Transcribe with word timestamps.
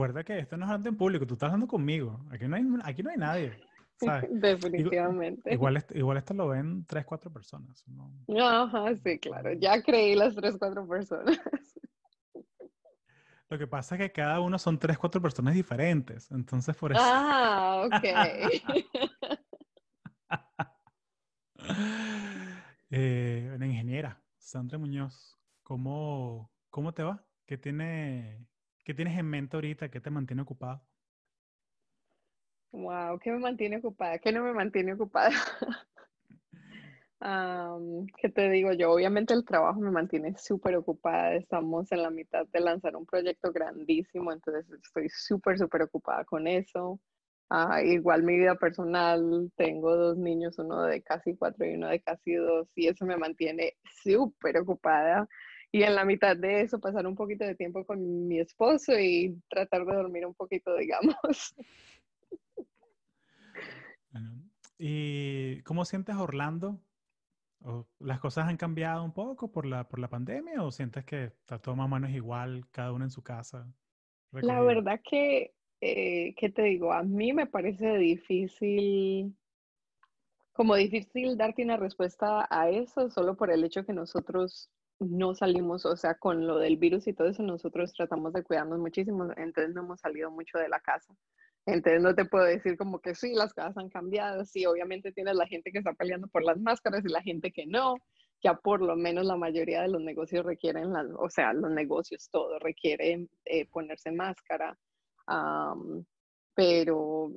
recuerda 0.00 0.24
que 0.24 0.38
esto 0.38 0.56
no 0.56 0.64
es 0.64 0.70
hablando 0.70 0.88
en 0.88 0.96
público, 0.96 1.26
tú 1.26 1.34
estás 1.34 1.48
hablando 1.48 1.66
conmigo. 1.66 2.24
Aquí 2.30 2.48
no 2.48 2.56
hay, 2.56 2.64
aquí 2.84 3.02
no 3.02 3.10
hay 3.10 3.18
nadie. 3.18 3.52
¿sabes? 3.98 4.30
Definitivamente. 4.32 5.52
Igual, 5.52 5.76
esto, 5.76 5.98
igual 5.98 6.16
esto 6.16 6.32
lo 6.32 6.48
ven 6.48 6.86
tres, 6.86 7.04
cuatro 7.04 7.30
personas. 7.30 7.84
¿no? 7.86 8.10
Ajá, 8.42 8.94
sí, 9.04 9.18
claro. 9.18 9.52
Ya 9.52 9.82
creí 9.82 10.14
las 10.14 10.34
tres, 10.34 10.56
cuatro 10.58 10.88
personas. 10.88 11.38
Lo 13.50 13.58
que 13.58 13.66
pasa 13.66 13.96
es 13.96 14.00
que 14.00 14.10
cada 14.10 14.40
uno 14.40 14.58
son 14.58 14.78
tres, 14.78 14.96
cuatro 14.96 15.20
personas 15.20 15.52
diferentes. 15.54 16.30
Entonces, 16.30 16.74
por 16.74 16.92
eso. 16.92 17.00
Ah, 17.04 17.82
ok. 17.84 18.04
eh, 22.90 23.52
una 23.54 23.66
ingeniera, 23.66 24.18
Sandra 24.38 24.78
Muñoz, 24.78 25.38
¿cómo, 25.62 26.50
cómo 26.70 26.94
te 26.94 27.02
va? 27.02 27.22
¿Qué, 27.44 27.58
tiene, 27.58 28.46
¿Qué 28.90 28.94
tienes 28.94 29.16
en 29.16 29.26
mente 29.26 29.56
ahorita? 29.56 29.88
¿Qué 29.88 30.00
te 30.00 30.10
mantiene 30.10 30.42
ocupado? 30.42 30.82
Wow, 32.72 33.20
¿qué 33.20 33.30
me 33.30 33.38
mantiene 33.38 33.76
ocupada? 33.76 34.18
¿Qué 34.18 34.32
no 34.32 34.42
me 34.42 34.52
mantiene 34.52 34.94
ocupada? 34.94 35.30
¿Qué 38.20 38.28
te 38.30 38.50
digo 38.50 38.72
yo? 38.72 38.90
Obviamente 38.90 39.32
el 39.32 39.44
trabajo 39.44 39.78
me 39.78 39.92
mantiene 39.92 40.36
súper 40.36 40.74
ocupada. 40.74 41.36
Estamos 41.36 41.92
en 41.92 42.02
la 42.02 42.10
mitad 42.10 42.48
de 42.48 42.58
lanzar 42.58 42.96
un 42.96 43.06
proyecto 43.06 43.52
grandísimo, 43.52 44.32
entonces 44.32 44.68
estoy 44.82 45.08
súper, 45.08 45.56
súper 45.56 45.82
ocupada 45.82 46.24
con 46.24 46.48
eso. 46.48 46.98
Ah, 47.48 47.84
igual 47.84 48.24
mi 48.24 48.38
vida 48.38 48.56
personal, 48.56 49.52
tengo 49.54 49.94
dos 49.94 50.18
niños, 50.18 50.58
uno 50.58 50.82
de 50.82 51.00
casi 51.00 51.36
cuatro 51.36 51.64
y 51.64 51.74
uno 51.74 51.86
de 51.86 52.00
casi 52.00 52.34
dos, 52.34 52.66
y 52.74 52.88
eso 52.88 53.06
me 53.06 53.16
mantiene 53.16 53.74
súper 54.02 54.58
ocupada. 54.58 55.28
Y 55.72 55.82
en 55.82 55.94
la 55.94 56.04
mitad 56.04 56.36
de 56.36 56.62
eso, 56.62 56.80
pasar 56.80 57.06
un 57.06 57.14
poquito 57.14 57.44
de 57.44 57.54
tiempo 57.54 57.84
con 57.84 58.26
mi 58.26 58.40
esposo 58.40 58.98
y 58.98 59.40
tratar 59.48 59.84
de 59.84 59.94
dormir 59.94 60.26
un 60.26 60.34
poquito, 60.34 60.74
digamos. 60.76 61.54
¿Y 64.78 65.62
cómo 65.62 65.84
sientes 65.84 66.16
Orlando? 66.16 66.80
¿Las 67.98 68.18
cosas 68.18 68.48
han 68.48 68.56
cambiado 68.56 69.04
un 69.04 69.12
poco 69.12 69.52
por 69.52 69.66
la, 69.66 69.86
por 69.86 69.98
la 69.98 70.08
pandemia 70.08 70.62
o 70.62 70.72
sientes 70.72 71.04
que 71.04 71.24
está 71.24 71.58
todo 71.58 71.76
más 71.76 71.84
o 71.86 71.88
menos 71.88 72.10
igual, 72.10 72.66
cada 72.70 72.92
uno 72.92 73.04
en 73.04 73.10
su 73.10 73.22
casa? 73.22 73.70
La 74.32 74.62
verdad 74.62 75.00
que 75.04 75.52
eh, 75.80 76.34
¿qué 76.36 76.50
te 76.50 76.62
digo? 76.62 76.92
A 76.92 77.02
mí 77.02 77.32
me 77.32 77.46
parece 77.46 77.96
difícil, 77.96 79.34
como 80.52 80.74
difícil 80.74 81.38
darte 81.38 81.64
una 81.64 81.78
respuesta 81.78 82.46
a 82.50 82.68
eso 82.68 83.10
solo 83.10 83.34
por 83.34 83.50
el 83.50 83.64
hecho 83.64 83.86
que 83.86 83.94
nosotros 83.94 84.70
no 85.00 85.34
salimos, 85.34 85.86
o 85.86 85.96
sea, 85.96 86.14
con 86.14 86.46
lo 86.46 86.58
del 86.58 86.76
virus 86.76 87.06
y 87.08 87.12
todo 87.12 87.28
eso, 87.28 87.42
nosotros 87.42 87.92
tratamos 87.92 88.32
de 88.32 88.42
cuidarnos 88.42 88.78
muchísimo, 88.78 89.24
entonces 89.36 89.74
no 89.74 89.82
hemos 89.82 90.00
salido 90.00 90.30
mucho 90.30 90.58
de 90.58 90.68
la 90.68 90.80
casa. 90.80 91.14
Entonces 91.66 92.02
no 92.02 92.14
te 92.14 92.24
puedo 92.24 92.44
decir 92.44 92.76
como 92.76 93.00
que 93.00 93.14
sí, 93.14 93.34
las 93.34 93.52
cosas 93.52 93.76
han 93.76 93.90
cambiado, 93.90 94.44
sí, 94.44 94.66
obviamente 94.66 95.12
tienes 95.12 95.36
la 95.36 95.46
gente 95.46 95.72
que 95.72 95.78
está 95.78 95.92
peleando 95.92 96.28
por 96.28 96.44
las 96.44 96.58
máscaras 96.58 97.04
y 97.04 97.08
la 97.08 97.22
gente 97.22 97.52
que 97.52 97.66
no, 97.66 97.96
ya 98.42 98.54
por 98.54 98.80
lo 98.80 98.96
menos 98.96 99.26
la 99.26 99.36
mayoría 99.36 99.82
de 99.82 99.88
los 99.88 100.00
negocios 100.00 100.44
requieren, 100.44 100.92
las, 100.92 101.06
o 101.18 101.28
sea, 101.28 101.52
los 101.52 101.70
negocios 101.70 102.28
todo 102.30 102.58
requieren 102.58 103.28
eh, 103.44 103.66
ponerse 103.66 104.10
máscara 104.12 104.78
pero 106.54 107.30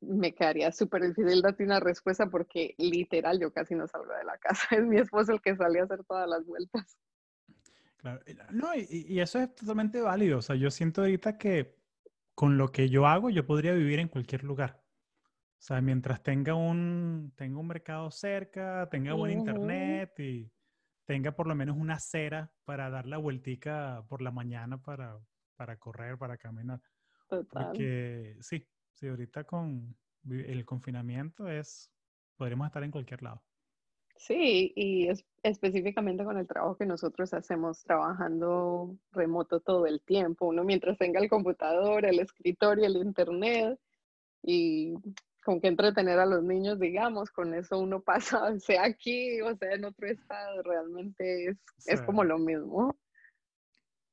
me 0.00 0.34
quedaría 0.34 0.72
súper 0.72 1.02
difícil 1.02 1.42
darte 1.42 1.64
una 1.64 1.80
respuesta 1.80 2.26
porque 2.28 2.74
literal 2.78 3.40
yo 3.40 3.52
casi 3.52 3.74
no 3.74 3.86
salgo 3.86 4.12
de 4.12 4.24
la 4.24 4.38
casa. 4.38 4.66
Es 4.76 4.84
mi 4.84 4.98
esposo 4.98 5.32
el 5.32 5.40
que 5.40 5.56
sale 5.56 5.80
a 5.80 5.84
hacer 5.84 6.04
todas 6.04 6.28
las 6.28 6.44
vueltas. 6.44 6.98
Claro, 7.96 8.20
no, 8.50 8.74
y, 8.74 9.06
y, 9.08 9.20
eso 9.20 9.40
es 9.40 9.54
totalmente 9.54 10.00
válido. 10.00 10.38
O 10.38 10.42
sea, 10.42 10.54
yo 10.54 10.70
siento 10.70 11.00
ahorita 11.00 11.38
que 11.38 11.76
con 12.34 12.58
lo 12.58 12.70
que 12.70 12.88
yo 12.88 13.06
hago, 13.06 13.30
yo 13.30 13.46
podría 13.46 13.72
vivir 13.72 13.98
en 13.98 14.08
cualquier 14.08 14.44
lugar. 14.44 14.82
O 15.58 15.62
sea, 15.66 15.80
mientras 15.80 16.22
tenga 16.22 16.54
un, 16.54 17.32
tenga 17.34 17.58
un 17.58 17.66
mercado 17.66 18.10
cerca, 18.10 18.88
tenga 18.90 19.14
buen 19.14 19.32
internet 19.32 20.12
y 20.20 20.52
tenga 21.06 21.32
por 21.32 21.46
lo 21.46 21.54
menos 21.54 21.76
una 21.76 21.94
acera 21.94 22.52
para 22.64 22.90
dar 22.90 23.06
la 23.06 23.16
vueltica 23.16 24.04
por 24.08 24.20
la 24.20 24.30
mañana 24.30 24.78
para, 24.80 25.18
para 25.56 25.76
correr, 25.78 26.18
para 26.18 26.36
caminar. 26.36 26.80
Porque 27.28 28.36
sí, 28.40 28.68
sí, 28.96 29.08
ahorita 29.08 29.44
con 29.44 29.94
el 30.28 30.64
confinamiento 30.64 31.48
es, 31.48 31.90
podríamos 32.36 32.66
estar 32.66 32.82
en 32.82 32.90
cualquier 32.90 33.22
lado. 33.22 33.42
Sí, 34.16 34.72
y 34.74 35.08
es, 35.08 35.24
específicamente 35.42 36.24
con 36.24 36.38
el 36.38 36.46
trabajo 36.46 36.76
que 36.76 36.86
nosotros 36.86 37.34
hacemos 37.34 37.82
trabajando 37.84 38.96
remoto 39.12 39.60
todo 39.60 39.86
el 39.86 40.00
tiempo, 40.00 40.46
uno 40.46 40.64
mientras 40.64 40.96
tenga 40.96 41.20
el 41.20 41.28
computador, 41.28 42.06
el 42.06 42.20
escritorio, 42.20 42.86
el 42.86 42.96
internet 42.96 43.78
y 44.42 44.94
con 45.44 45.60
que 45.60 45.68
entretener 45.68 46.18
a 46.18 46.26
los 46.26 46.42
niños, 46.42 46.80
digamos, 46.80 47.30
con 47.30 47.54
eso 47.54 47.78
uno 47.78 48.00
pasa, 48.04 48.58
sea 48.58 48.84
aquí 48.84 49.40
o 49.42 49.54
sea 49.56 49.74
en 49.74 49.84
otro 49.84 50.08
estado, 50.08 50.62
realmente 50.62 51.50
es, 51.50 51.58
es 51.84 52.02
como 52.02 52.24
lo 52.24 52.38
mismo. 52.38 52.96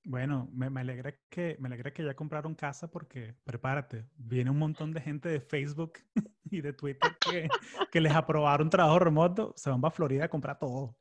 Bueno, 0.05 0.49
me, 0.51 0.67
alegra 0.79 1.13
que, 1.29 1.55
me 1.59 1.67
alegra 1.67 1.91
que 1.91 2.03
ya 2.03 2.13
compraron 2.13 2.55
casa 2.55 2.91
porque, 2.91 3.35
prepárate, 3.43 4.05
viene 4.17 4.51
un 4.51 4.59
montón 4.59 4.91
de 4.91 5.01
gente 5.01 5.29
de 5.29 5.39
Facebook 5.39 5.93
y 6.45 6.61
de 6.61 6.73
Twitter 6.73 7.11
que, 7.19 7.47
que 7.91 8.01
les 8.01 8.13
aprobaron 8.13 8.69
trabajo 8.69 8.99
remoto, 8.99 9.53
se 9.55 9.69
van 9.69 9.81
para 9.81 9.91
Florida 9.91 10.25
a 10.25 10.29
comprar 10.29 10.59
todo. 10.59 10.95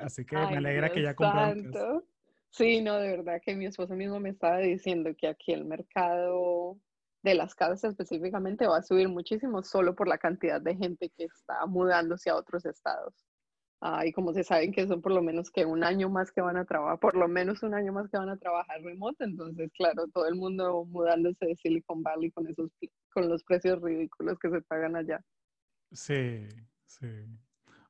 Así 0.00 0.24
que 0.24 0.36
me 0.36 0.56
alegra 0.56 0.90
que 0.90 1.02
ya 1.02 1.14
compraron 1.14 1.64
casa. 1.64 2.02
Sí, 2.50 2.80
no, 2.80 2.96
de 2.96 3.10
verdad 3.10 3.40
que 3.44 3.54
mi 3.54 3.66
esposo 3.66 3.94
mismo 3.94 4.18
me 4.20 4.30
estaba 4.30 4.58
diciendo 4.58 5.10
que 5.16 5.28
aquí 5.28 5.52
el 5.52 5.64
mercado 5.64 6.78
de 7.22 7.34
las 7.34 7.54
casas 7.54 7.84
específicamente 7.84 8.66
va 8.66 8.78
a 8.78 8.82
subir 8.82 9.08
muchísimo 9.08 9.62
solo 9.62 9.94
por 9.94 10.08
la 10.08 10.18
cantidad 10.18 10.60
de 10.60 10.74
gente 10.74 11.10
que 11.10 11.24
está 11.24 11.66
mudándose 11.66 12.30
a 12.30 12.36
otros 12.36 12.64
estados. 12.64 13.27
Ah, 13.80 14.04
y 14.04 14.12
como 14.12 14.32
se 14.32 14.42
saben 14.42 14.72
que 14.72 14.88
son 14.88 15.00
por 15.00 15.12
lo 15.12 15.22
menos 15.22 15.52
que 15.52 15.64
un 15.64 15.84
año 15.84 16.10
más 16.10 16.32
que 16.32 16.40
van 16.40 16.56
a 16.56 16.64
trabajar, 16.64 16.98
por 16.98 17.14
lo 17.14 17.28
menos 17.28 17.62
un 17.62 17.74
año 17.74 17.92
más 17.92 18.10
que 18.10 18.18
van 18.18 18.28
a 18.28 18.36
trabajar 18.36 18.82
remoto, 18.82 19.22
entonces 19.22 19.70
claro, 19.72 20.08
todo 20.08 20.26
el 20.26 20.34
mundo 20.34 20.84
mudándose 20.84 21.46
de 21.46 21.56
Silicon 21.56 22.02
Valley 22.02 22.32
con 22.32 22.48
esos 22.48 22.72
con 23.12 23.28
los 23.28 23.44
precios 23.44 23.80
ridículos 23.80 24.36
que 24.40 24.50
se 24.50 24.62
pagan 24.62 24.96
allá. 24.96 25.24
Sí, 25.92 26.48
sí. 26.86 27.06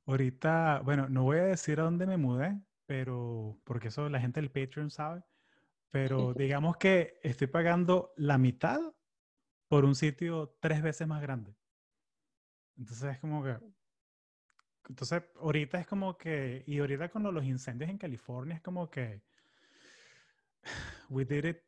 Ahorita, 0.04 0.82
bueno, 0.84 1.08
no 1.08 1.24
voy 1.24 1.38
a 1.38 1.44
decir 1.44 1.80
a 1.80 1.84
dónde 1.84 2.06
me 2.06 2.18
mudé, 2.18 2.60
pero 2.86 3.58
porque 3.64 3.88
eso 3.88 4.08
la 4.10 4.20
gente 4.20 4.40
del 4.40 4.50
Patreon 4.50 4.90
sabe, 4.90 5.22
pero 5.90 6.32
digamos 6.34 6.76
que 6.76 7.18
estoy 7.22 7.46
pagando 7.46 8.12
la 8.16 8.36
mitad 8.36 8.80
por 9.68 9.86
un 9.86 9.94
sitio 9.94 10.56
tres 10.60 10.82
veces 10.82 11.08
más 11.08 11.22
grande. 11.22 11.56
Entonces 12.76 13.14
es 13.14 13.20
como 13.20 13.42
que, 13.42 13.58
entonces, 14.88 15.22
ahorita 15.40 15.80
es 15.80 15.86
como 15.86 16.16
que, 16.16 16.64
y 16.66 16.78
ahorita 16.78 17.10
con 17.10 17.22
los 17.22 17.44
incendios 17.44 17.90
en 17.90 17.98
California 17.98 18.56
es 18.56 18.62
como 18.62 18.90
que, 18.90 19.22
we 21.10 21.24
did 21.24 21.44
it 21.44 21.58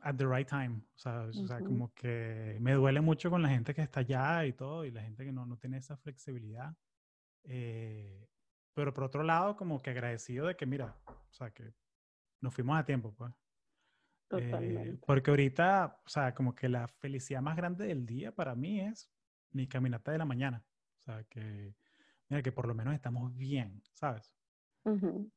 at 0.00 0.14
the 0.16 0.26
right 0.26 0.48
time. 0.48 0.80
O 0.94 0.98
sea, 0.98 1.22
o 1.22 1.32
sea, 1.32 1.58
como 1.58 1.92
que 1.94 2.56
me 2.60 2.74
duele 2.74 3.00
mucho 3.00 3.30
con 3.30 3.42
la 3.42 3.48
gente 3.48 3.74
que 3.74 3.82
está 3.82 4.00
allá 4.00 4.46
y 4.46 4.52
todo, 4.52 4.84
y 4.84 4.90
la 4.90 5.02
gente 5.02 5.24
que 5.24 5.32
no, 5.32 5.46
no 5.46 5.56
tiene 5.56 5.78
esa 5.78 5.96
flexibilidad. 5.96 6.74
Eh, 7.44 8.28
pero 8.72 8.94
por 8.94 9.04
otro 9.04 9.22
lado, 9.22 9.56
como 9.56 9.80
que 9.82 9.90
agradecido 9.90 10.46
de 10.46 10.56
que, 10.56 10.66
mira, 10.66 10.96
o 11.06 11.32
sea, 11.32 11.50
que 11.50 11.74
nos 12.40 12.54
fuimos 12.54 12.78
a 12.78 12.84
tiempo, 12.84 13.12
pues. 13.14 13.32
Eh, 14.38 14.96
porque 15.04 15.30
ahorita, 15.30 16.00
o 16.06 16.08
sea, 16.08 16.34
como 16.34 16.54
que 16.54 16.68
la 16.68 16.86
felicidad 16.86 17.42
más 17.42 17.56
grande 17.56 17.86
del 17.86 18.06
día 18.06 18.32
para 18.32 18.54
mí 18.54 18.80
es 18.80 19.10
mi 19.50 19.66
caminata 19.66 20.12
de 20.12 20.18
la 20.18 20.24
mañana. 20.24 20.64
O 21.00 21.02
sea, 21.02 21.24
que 21.24 21.74
mira, 22.30 22.42
que 22.42 22.52
por 22.52 22.66
lo 22.66 22.74
menos 22.74 22.94
estamos 22.94 23.36
bien, 23.36 23.82
¿sabes? 23.92 24.32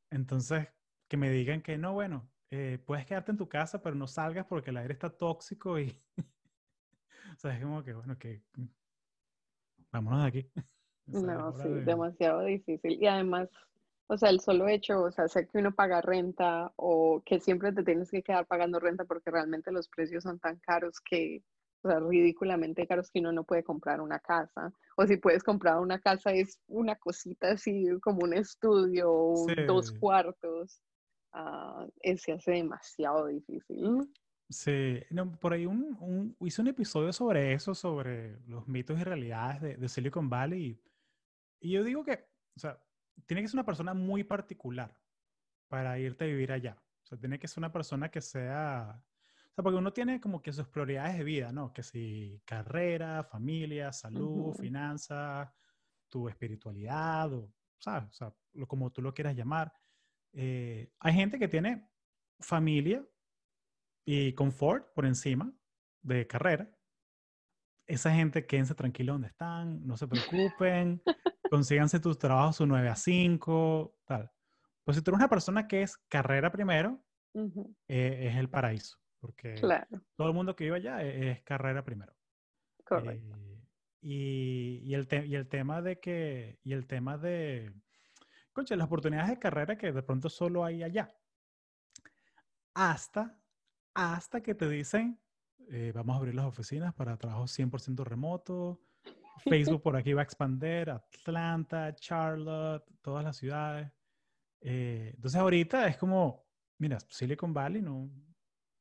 Entonces, 0.09 0.67
que 1.09 1.17
me 1.17 1.29
digan 1.29 1.61
que 1.61 1.77
no, 1.77 1.93
bueno, 1.93 2.29
eh, 2.49 2.79
puedes 2.85 3.05
quedarte 3.05 3.31
en 3.31 3.37
tu 3.37 3.49
casa, 3.49 3.81
pero 3.81 3.95
no 3.95 4.07
salgas 4.07 4.45
porque 4.45 4.69
el 4.69 4.77
aire 4.77 4.93
está 4.93 5.09
tóxico 5.09 5.79
y... 5.79 5.99
o 7.35 7.39
sea, 7.39 7.53
es 7.55 7.63
como 7.63 7.83
que, 7.83 7.93
bueno, 7.93 8.17
que... 8.17 8.41
Vámonos 9.91 10.21
de 10.21 10.27
aquí. 10.27 10.51
no, 11.07 11.53
sí, 11.53 11.69
demasiado 11.85 12.45
difícil. 12.45 13.01
Y 13.01 13.07
además, 13.07 13.49
o 14.07 14.17
sea, 14.17 14.29
el 14.29 14.39
solo 14.39 14.67
hecho, 14.67 15.01
o 15.01 15.11
sea, 15.11 15.27
sé 15.27 15.47
que 15.47 15.57
uno 15.57 15.73
paga 15.73 16.01
renta 16.01 16.71
o 16.75 17.21
que 17.25 17.39
siempre 17.39 17.73
te 17.73 17.83
tienes 17.83 18.09
que 18.11 18.23
quedar 18.23 18.45
pagando 18.45 18.79
renta 18.79 19.05
porque 19.05 19.31
realmente 19.31 19.71
los 19.71 19.89
precios 19.89 20.23
son 20.23 20.39
tan 20.39 20.57
caros 20.59 21.01
que 21.01 21.43
o 21.83 21.89
sea, 21.89 21.99
ridículamente 21.99 22.87
caros 22.87 23.11
que 23.11 23.19
uno 23.19 23.31
no 23.33 23.43
puede 23.43 23.63
comprar 23.63 23.99
una 23.99 24.19
casa. 24.19 24.73
O 24.95 25.05
si 25.05 25.17
puedes 25.17 25.43
comprar 25.43 25.79
una 25.79 25.99
casa 25.99 26.31
es 26.31 26.59
una 26.67 26.95
cosita 26.95 27.51
así 27.51 27.87
como 28.01 28.19
un 28.23 28.33
estudio, 28.33 29.33
dos 29.67 29.91
cuartos. 29.91 30.81
Uh, 31.33 31.89
se 32.17 32.31
hace 32.31 32.51
demasiado 32.51 33.27
difícil. 33.27 34.09
Sí, 34.49 35.01
no, 35.09 35.31
por 35.39 35.53
ahí 35.53 35.65
un, 35.65 35.97
un, 35.99 36.37
hice 36.41 36.61
un 36.61 36.67
episodio 36.67 37.11
sobre 37.11 37.53
eso, 37.53 37.73
sobre 37.73 38.39
los 38.47 38.67
mitos 38.67 38.99
y 38.99 39.03
realidades 39.03 39.61
de, 39.61 39.77
de 39.77 39.89
Silicon 39.89 40.29
Valley. 40.29 40.79
Y, 41.59 41.69
y, 41.69 41.71
yo 41.71 41.83
digo 41.83 42.05
que, 42.05 42.25
o 42.55 42.59
sea, 42.59 42.79
tiene 43.25 43.41
que 43.41 43.47
ser 43.47 43.57
una 43.57 43.65
persona 43.65 43.93
muy 43.93 44.23
particular 44.23 44.95
para 45.67 45.97
irte 45.97 46.25
a 46.25 46.27
vivir 46.27 46.51
allá. 46.51 46.77
O 47.03 47.05
sea, 47.07 47.17
tiene 47.17 47.39
que 47.39 47.47
ser 47.47 47.59
una 47.59 47.71
persona 47.71 48.09
que 48.09 48.21
sea 48.21 49.03
O 49.53 49.55
sea, 49.55 49.63
porque 49.63 49.77
uno 49.77 49.93
tiene 49.93 50.19
como 50.19 50.41
que 50.41 50.51
sus 50.51 50.67
prioridades 50.67 51.15
de 51.15 51.23
vida, 51.23 51.51
¿no? 51.51 51.71
Que 51.71 51.83
si 51.83 52.41
carrera, 52.43 53.23
familia, 53.23 53.93
salud, 53.93 54.49
Ujú. 54.49 54.53
finanzas, 54.55 55.53
tu 56.09 56.27
espiritualidad, 56.27 57.31
o, 57.31 57.53
¿sabes? 57.77 58.09
O 58.09 58.13
sea, 58.13 58.33
lo, 58.53 58.67
como 58.67 58.91
tú 58.91 59.03
lo 59.03 59.13
quieras 59.13 59.35
llamar. 59.35 59.71
Eh, 60.31 60.91
hay 60.99 61.13
gente 61.13 61.37
que 61.37 61.47
tiene 61.47 61.87
familia 62.39 63.07
y 64.05 64.33
confort 64.33 64.91
por 64.95 65.05
encima 65.05 65.53
de 66.01 66.25
carrera. 66.25 66.75
Esa 67.87 68.11
gente 68.11 68.47
quédense 68.47 68.73
tranquila 68.73 69.11
donde 69.11 69.27
están, 69.27 69.85
no 69.85 69.97
se 69.97 70.07
preocupen, 70.07 71.03
consíganse 71.51 71.99
tus 71.99 72.17
trabajos 72.17 72.55
su 72.55 72.65
9 72.65 72.89
a 72.89 72.95
5, 72.95 73.99
tal. 74.05 74.31
Pues 74.83 74.97
si 74.97 75.03
tú 75.03 75.11
eres 75.11 75.19
una 75.19 75.29
persona 75.29 75.67
que 75.67 75.83
es 75.83 75.95
carrera 76.09 76.51
primero, 76.51 77.05
eh, 77.87 78.29
es 78.29 78.35
el 78.35 78.49
paraíso, 78.49 78.97
porque 79.23 79.53
Claro, 79.53 80.01
todo 80.17 80.27
el 80.27 80.33
mundo 80.33 80.53
que 80.53 80.65
vive 80.65 80.75
allá 80.75 81.01
e- 81.01 81.31
es, 81.31 81.41
carrera 81.43 81.85
primero. 81.85 82.13
correcto. 82.83 83.37
Eh, 83.37 83.57
y, 84.01 84.81
y 84.83 84.93
el 84.95 85.07
te- 85.07 85.25
y 85.25 85.35
el 85.35 85.47
tema 85.47 85.81
de 85.81 86.01
que, 86.01 86.59
y 86.61 86.73
el 86.73 86.85
tema 86.87 87.17
de, 87.17 87.73
concha, 88.51 88.75
las 88.75 88.87
oportunidades 88.87 89.29
de 89.29 89.39
carrera 89.39 89.77
que 89.77 89.93
de 89.93 90.03
pronto 90.03 90.27
solo 90.27 90.65
hay 90.65 90.83
allá. 90.83 91.07
Hasta, 92.73 93.39
hasta 93.93 94.41
que 94.43 94.55
te 94.55 94.67
dicen, 94.67 95.17
eh, 95.69 95.93
vamos 95.95 96.15
a 96.15 96.17
abrir 96.19 96.35
las 96.35 96.45
oficinas 96.45 96.93
para 96.93 97.15
trabajo 97.15 97.47
100% 97.47 98.03
remoto. 98.03 98.81
Facebook 99.47 99.81
por 99.83 99.95
aquí 99.95 100.11
va 100.11 100.19
a 100.19 100.25
expandir, 100.25 100.89
Atlanta, 100.89 101.95
Charlotte, 101.95 102.83
todas 103.01 103.23
las 103.23 103.37
ciudades. 103.37 103.89
Eh, 104.59 105.13
entonces 105.15 105.39
ahorita 105.39 105.87
es 105.87 105.95
como, 105.95 106.45
mira, 106.77 106.99
Silicon 107.07 107.53
Valley 107.53 107.81
no, 107.81 108.11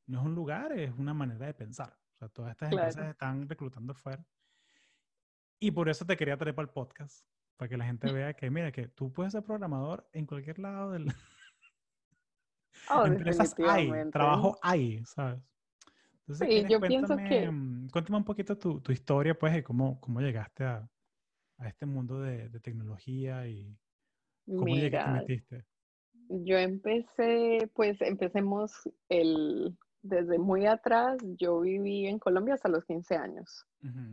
no 0.07 0.21
es 0.21 0.27
un 0.27 0.35
lugar, 0.35 0.73
es 0.73 0.93
una 0.99 1.15
manera 1.15 1.47
de 1.47 1.55
pensar. 1.55 1.97
O 2.15 2.17
sea, 2.19 2.29
todas 2.29 2.53
estas 2.53 2.71
empresas 2.73 2.95
Claro. 2.97 3.11
están 3.11 3.49
reclutando 3.49 3.95
fuera. 3.95 4.25
Y 5.61 5.71
por 5.71 5.89
eso 5.89 6.05
te 6.05 6.17
quería 6.17 6.37
traer 6.37 6.55
para 6.55 6.65
el 6.67 6.73
podcast, 6.73 7.27
para 7.57 7.69
que 7.69 7.77
la 7.77 7.85
gente 7.85 8.13
vea 8.13 8.35
que, 8.35 8.51
mira, 8.51 8.73
que 8.73 8.89
tú 8.89 9.13
puedes 9.13 9.33
ser 9.33 9.43
programador 9.45 10.09
en 10.13 10.27
cualquier 10.27 10.59
lado 10.59 10.91
del... 10.93 11.07
Oh, 12.91 13.07
Empresas 13.07 13.55
hay, 13.69 13.91
trabajo 14.11 14.59
hay, 14.63 15.05
¿sabes? 15.05 15.41
Entonces, 16.21 16.49
Sí, 16.49 16.65
yo 16.69 16.81
pienso 16.81 17.17
que- 17.17 17.51
mm, 17.51 17.89
cuéntame 17.91 18.17
un 18.19 18.25
poquito 18.25 18.57
tu, 18.59 18.81
tu 18.81 18.93
historia, 18.93 19.39
pues, 19.39 19.57
y 19.57 19.63
cómo, 19.63 20.01
cómo 20.01 20.21
llegaste 20.21 20.65
a, 20.65 20.89
a 21.59 21.69
este 21.69 21.87
mundo 21.87 22.21
de, 22.21 22.49
de 22.49 22.61
tecnología 22.61 23.47
y 23.47 23.77
cómo 24.47 24.67
llegué- 24.75 24.91
te 24.91 24.97
Mira, 24.99 25.13
metiste. 25.13 25.65
yo 26.29 26.57
empecé, 26.59 27.71
pues 27.75 28.01
empecemos 28.01 28.73
el, 29.09 29.79
desde 30.03 30.39
muy 30.39 30.67
atrás. 30.67 31.19
Yo 31.39 31.61
viví 31.61 32.07
en 32.07 32.19
Colombia 32.19 32.55
hasta 32.55 32.69
los 32.69 32.85
15 32.85 33.17
años. 33.17 33.65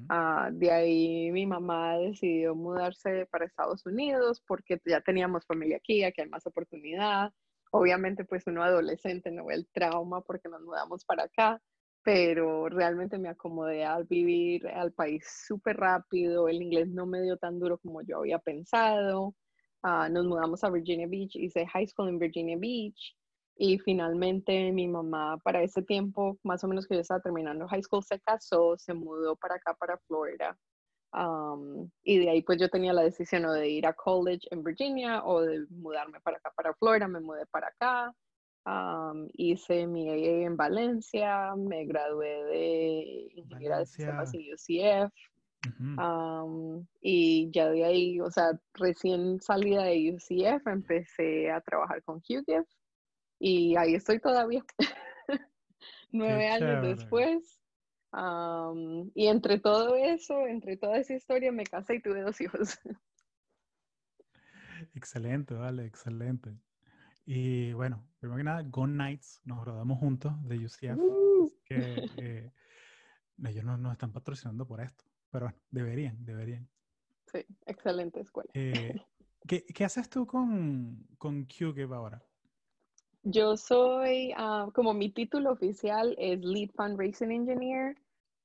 Ah, 0.10 0.50
de 0.52 0.72
ahí 0.72 1.32
mi 1.32 1.46
mamá 1.46 1.98
decidió 1.98 2.56
mudarse 2.56 3.28
para 3.28 3.46
Estados 3.46 3.86
Unidos 3.86 4.42
porque 4.48 4.82
ya 4.86 5.02
teníamos 5.02 5.46
familia 5.46 5.78
aquí, 5.78 6.04
aquí 6.04 6.22
hay 6.22 6.30
más 6.30 6.46
oportunidad. 6.48 7.32
Obviamente, 7.72 8.26
pues 8.26 8.48
uno 8.48 8.64
adolescente 8.64 9.32
no 9.32 9.46
ve 9.46 9.56
el 9.56 9.68
trauma 9.72 10.22
porque 10.22 10.50
nos 10.50 10.62
mudamos 10.62 11.06
para 11.06 11.24
acá, 11.26 11.62
pero 12.04 12.68
realmente 12.70 13.20
me 13.20 13.30
acomodé 13.30 13.86
al 13.86 14.06
vivir 14.06 14.68
al 14.68 14.92
país 14.92 15.24
súper 15.48 15.78
rápido. 15.78 16.48
El 16.48 16.62
inglés 16.62 16.88
no 16.90 17.06
me 17.06 17.22
dio 17.22 17.38
tan 17.38 17.60
duro 17.60 17.78
como 17.78 18.02
yo 18.02 18.20
había 18.20 18.40
pensado. 18.40 19.36
Ah, 19.84 20.10
nos 20.10 20.26
mudamos 20.26 20.64
a 20.64 20.70
Virginia 20.72 21.08
Beach, 21.08 21.36
hice 21.36 21.66
high 21.68 21.88
school 21.88 22.10
en 22.10 22.20
Virginia 22.20 22.58
Beach. 22.60 23.16
Y 23.62 23.78
finalmente 23.78 24.72
mi 24.72 24.88
mamá 24.88 25.38
para 25.44 25.62
ese 25.62 25.82
tiempo, 25.82 26.40
más 26.44 26.64
o 26.64 26.68
menos 26.70 26.88
que 26.88 26.96
yo 26.96 27.02
estaba 27.02 27.20
terminando 27.20 27.68
high 27.68 27.84
school, 27.84 28.02
se 28.02 28.18
casó, 28.22 28.78
se 28.78 28.94
mudó 28.94 29.36
para 29.36 29.56
acá, 29.56 29.74
para 29.74 29.98
Florida. 30.08 30.58
Um, 31.12 31.90
y 32.02 32.20
de 32.20 32.30
ahí 32.30 32.42
pues 32.42 32.58
yo 32.58 32.70
tenía 32.70 32.94
la 32.94 33.02
decisión 33.02 33.44
o 33.44 33.52
de 33.52 33.68
ir 33.68 33.86
a 33.86 33.92
college 33.92 34.48
en 34.52 34.64
Virginia 34.64 35.26
o 35.26 35.42
de 35.42 35.66
mudarme 35.72 36.22
para 36.22 36.38
acá, 36.38 36.54
para 36.56 36.74
Florida. 36.76 37.10
Me 37.10 37.20
mudé 37.20 37.46
para 37.48 37.68
acá. 37.68 38.14
Um, 38.66 39.28
hice 39.34 39.86
mi 39.88 40.08
AA 40.08 40.46
en 40.46 40.56
Valencia, 40.56 41.54
me 41.58 41.84
gradué 41.84 42.46
de 42.46 43.30
ingeniera 43.36 43.80
de 43.80 43.86
sistemas 43.88 44.34
en 44.34 44.54
UCF. 44.54 45.14
Um, 45.98 46.88
y 47.02 47.52
ya 47.52 47.70
de 47.70 47.84
ahí, 47.84 48.22
o 48.22 48.32
sea, 48.32 48.58
recién 48.76 49.42
salida 49.42 49.84
de 49.84 50.14
UCF, 50.14 50.66
empecé 50.66 51.52
a 51.52 51.60
trabajar 51.60 52.02
con 52.04 52.22
QGIF 52.22 52.66
y 53.40 53.76
ahí 53.78 53.96
estoy 53.96 54.20
todavía, 54.20 54.64
nueve 56.12 56.48
años 56.48 56.82
chévere. 56.82 56.88
después. 56.96 57.60
Um, 58.12 59.12
y 59.14 59.28
entre 59.28 59.60
todo 59.60 59.96
eso, 59.96 60.48
entre 60.48 60.78
toda 60.78 60.98
esa 60.98 61.14
historia, 61.14 61.52
me 61.52 61.64
casé 61.64 61.96
y 61.96 62.02
tuve 62.02 62.22
dos 62.22 62.40
hijos. 62.42 62.80
Excelente, 64.96 65.54
vale, 65.54 65.86
excelente. 65.86 66.58
Y 67.26 67.74
bueno, 67.74 68.08
primero 68.20 68.38
que 68.38 68.44
nada, 68.44 68.64
Go 68.64 68.88
Nights, 68.88 69.42
nos 69.44 69.62
graduamos 69.64 70.00
juntos 70.00 70.34
de 70.44 70.58
UCF. 70.58 70.98
Uh, 70.98 71.52
que 71.64 72.10
eh, 72.18 72.52
ellos 73.44 73.64
no 73.64 73.78
nos 73.78 73.92
están 73.92 74.12
patrocinando 74.12 74.66
por 74.66 74.82
esto, 74.82 75.06
pero 75.30 75.46
bueno, 75.46 75.60
deberían, 75.70 76.26
deberían. 76.26 76.68
sí, 77.32 77.46
excelente 77.66 78.22
escuela. 78.22 78.50
Eh, 78.54 78.96
¿qué, 79.48 79.66
qué 79.66 79.86
haces 79.86 80.10
tú 80.10 80.26
con, 80.26 81.06
con 81.18 81.46
QGIve 81.46 81.96
ahora? 81.96 82.24
Yo 83.24 83.58
soy, 83.58 84.34
ah, 84.38 84.70
como 84.74 84.94
mi 84.94 85.12
título 85.12 85.52
oficial 85.52 86.16
es 86.18 86.40
Lead 86.44 86.70
Fundraising 86.76 87.32
Engineer. 87.32 87.96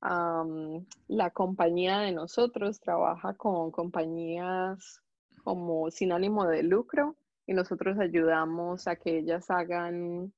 Am, 0.00 0.84
la 1.08 1.30
compañía 1.30 2.00
de 2.00 2.12
nosotros 2.12 2.78
trabaja 2.80 3.34
con 3.34 3.70
compañías 3.70 5.00
como 5.44 5.90
sin 5.90 6.12
ánimo 6.12 6.46
de 6.46 6.62
lucro 6.62 7.16
y 7.46 7.54
nosotros 7.54 7.98
ayudamos 7.98 8.86
a 8.86 8.96
que 8.96 9.18
ellas 9.18 9.50
hagan, 9.50 10.32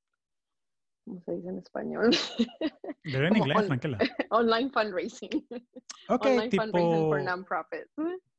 ¿cómo 1.05 1.21
se 1.23 1.33
dice 1.37 1.49
en 1.49 1.59
español? 1.59 2.11
Debe 3.05 3.27
en 3.29 3.35
Como 3.35 3.45
inglés, 3.45 3.59
on- 3.59 3.67
tranquila. 3.67 3.99
Online 4.31 4.71
fundraising. 4.71 5.47
Ok, 6.09 6.27
Online 6.27 6.51
fundraising 6.51 7.09
for 7.09 7.19
tipo 7.19 7.31
nonprofits. 7.31 7.93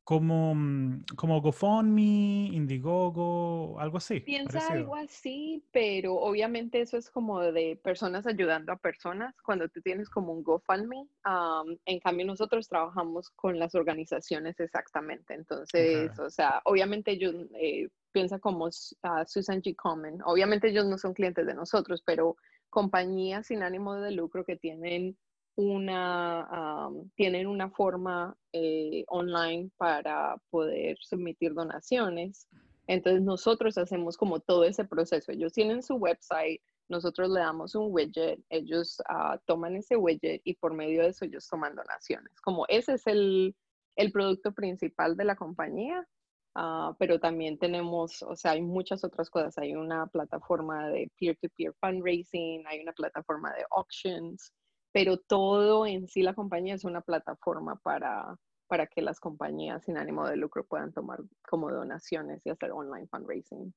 Como, 0.08 0.56
mm, 0.56 1.04
como 1.18 1.42
GoFundMe, 1.42 2.48
Indiegogo, 2.54 3.78
algo 3.78 3.98
así. 3.98 4.22
Piensa 4.22 4.54
parecido. 4.54 4.80
algo 4.80 4.96
así, 4.96 5.66
pero 5.74 6.14
obviamente 6.16 6.80
eso 6.80 6.96
es 6.96 7.12
como 7.12 7.42
de 7.42 7.78
personas 7.84 8.26
ayudando 8.26 8.72
a 8.72 8.78
personas 8.78 9.36
cuando 9.42 9.68
tú 9.68 9.82
tienes 9.82 10.10
como 10.10 10.32
un 10.32 10.44
GoFundMe. 10.44 11.10
am, 11.24 11.78
en 11.84 12.00
cambio, 12.00 12.26
nosotros 12.26 12.70
trabajamos 12.70 13.32
con 13.32 13.60
las 13.60 13.76
organizaciones 13.76 14.58
exactamente. 14.62 15.34
Entonces, 15.34 16.12
Ok. 16.12 16.26
o 16.26 16.30
sea, 16.30 16.62
obviamente 16.64 17.12
ellos 17.12 17.36
eh, 17.60 17.90
piensa 18.14 18.40
como 18.40 18.70
a 19.02 19.26
Susan 19.26 19.62
G. 19.62 19.76
Komen. 19.76 20.22
Obviamente 20.24 20.70
ellos 20.70 20.86
no 20.86 20.98
son 20.98 21.14
clientes 21.14 21.46
de 21.46 21.54
nosotros, 21.54 22.02
pero 22.06 22.38
compañías 22.70 23.48
sin 23.48 23.62
ánimo 23.62 23.96
de 23.96 24.12
lucro 24.12 24.46
que 24.46 24.56
tienen 24.56 25.18
una, 25.58 26.44
am, 26.44 27.10
tienen 27.16 27.48
una 27.48 27.70
forma 27.72 28.38
eh, 28.54 29.04
online 29.08 29.72
para 29.78 30.38
poder 30.52 30.98
submitir 31.02 31.54
donaciones. 31.54 32.48
Entonces 32.86 33.24
nosotros 33.24 33.78
hacemos 33.78 34.18
como 34.18 34.40
todo 34.40 34.64
ese 34.64 34.86
proceso. 34.86 35.32
Ellos 35.32 35.52
tienen 35.54 35.82
su 35.82 35.96
website, 35.96 36.62
nosotros 36.90 37.30
le 37.32 37.40
damos 37.40 37.76
un 37.76 37.92
widget, 37.92 38.40
ellos 38.50 39.02
ah, 39.10 39.40
toman 39.46 39.76
ese 39.76 39.98
widget 39.98 40.42
y 40.46 40.54
por 40.56 40.74
medio 40.74 41.02
de 41.02 41.10
eso 41.10 41.26
ellos 41.26 41.48
toman 41.48 41.76
donaciones. 41.76 42.40
Como 42.42 42.66
ese 42.70 42.94
es 42.94 43.08
el, 43.08 43.56
el 43.96 44.12
producto 44.12 44.54
principal 44.54 45.18
de 45.18 45.26
la 45.26 45.36
compañía, 45.36 46.08
ah, 46.54 46.96
pero 47.00 47.20
también 47.20 47.58
tenemos, 47.58 48.22
o 48.22 48.36
sea, 48.36 48.52
hay 48.52 48.62
muchas 48.62 49.04
otras 49.04 49.30
cosas. 49.32 49.58
Hay 49.58 49.76
una 49.76 50.06
plataforma 50.06 50.88
de 50.90 51.12
peer-to-peer 51.20 51.74
fundraising, 51.82 52.66
hay 52.68 52.80
una 52.82 52.94
plataforma 52.94 53.52
de 53.54 53.66
auctions, 53.72 54.54
pero 54.98 55.18
todo 55.18 55.86
en 55.86 56.08
sí 56.08 56.24
la 56.24 56.34
compañía 56.34 56.74
es 56.74 56.84
una 56.84 57.02
plataforma 57.02 57.76
para, 57.76 58.36
para 58.66 58.88
que 58.88 59.04
las 59.04 59.20
compañías 59.20 59.84
sin 59.84 59.96
ánimo 59.96 60.28
de 60.28 60.38
lucro 60.38 60.66
puedan 60.66 60.92
tomar 60.92 61.20
como 61.48 61.72
donaciones 61.72 62.44
y 62.46 62.50
hacer 62.50 62.72
online 62.72 63.06
fundraising. 63.08 63.72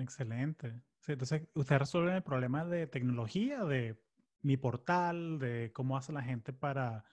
Excelente. 0.00 0.80
Sí, 1.00 1.12
entonces, 1.12 1.46
ustedes 1.54 1.80
resuelven 1.80 2.14
el 2.14 2.22
problema 2.22 2.64
de 2.64 2.86
tecnología, 2.86 3.64
de 3.64 4.02
mi 4.40 4.56
portal, 4.56 5.38
de 5.38 5.72
cómo 5.74 5.98
hace 5.98 6.14
la 6.14 6.22
gente 6.22 6.54
para 6.54 7.04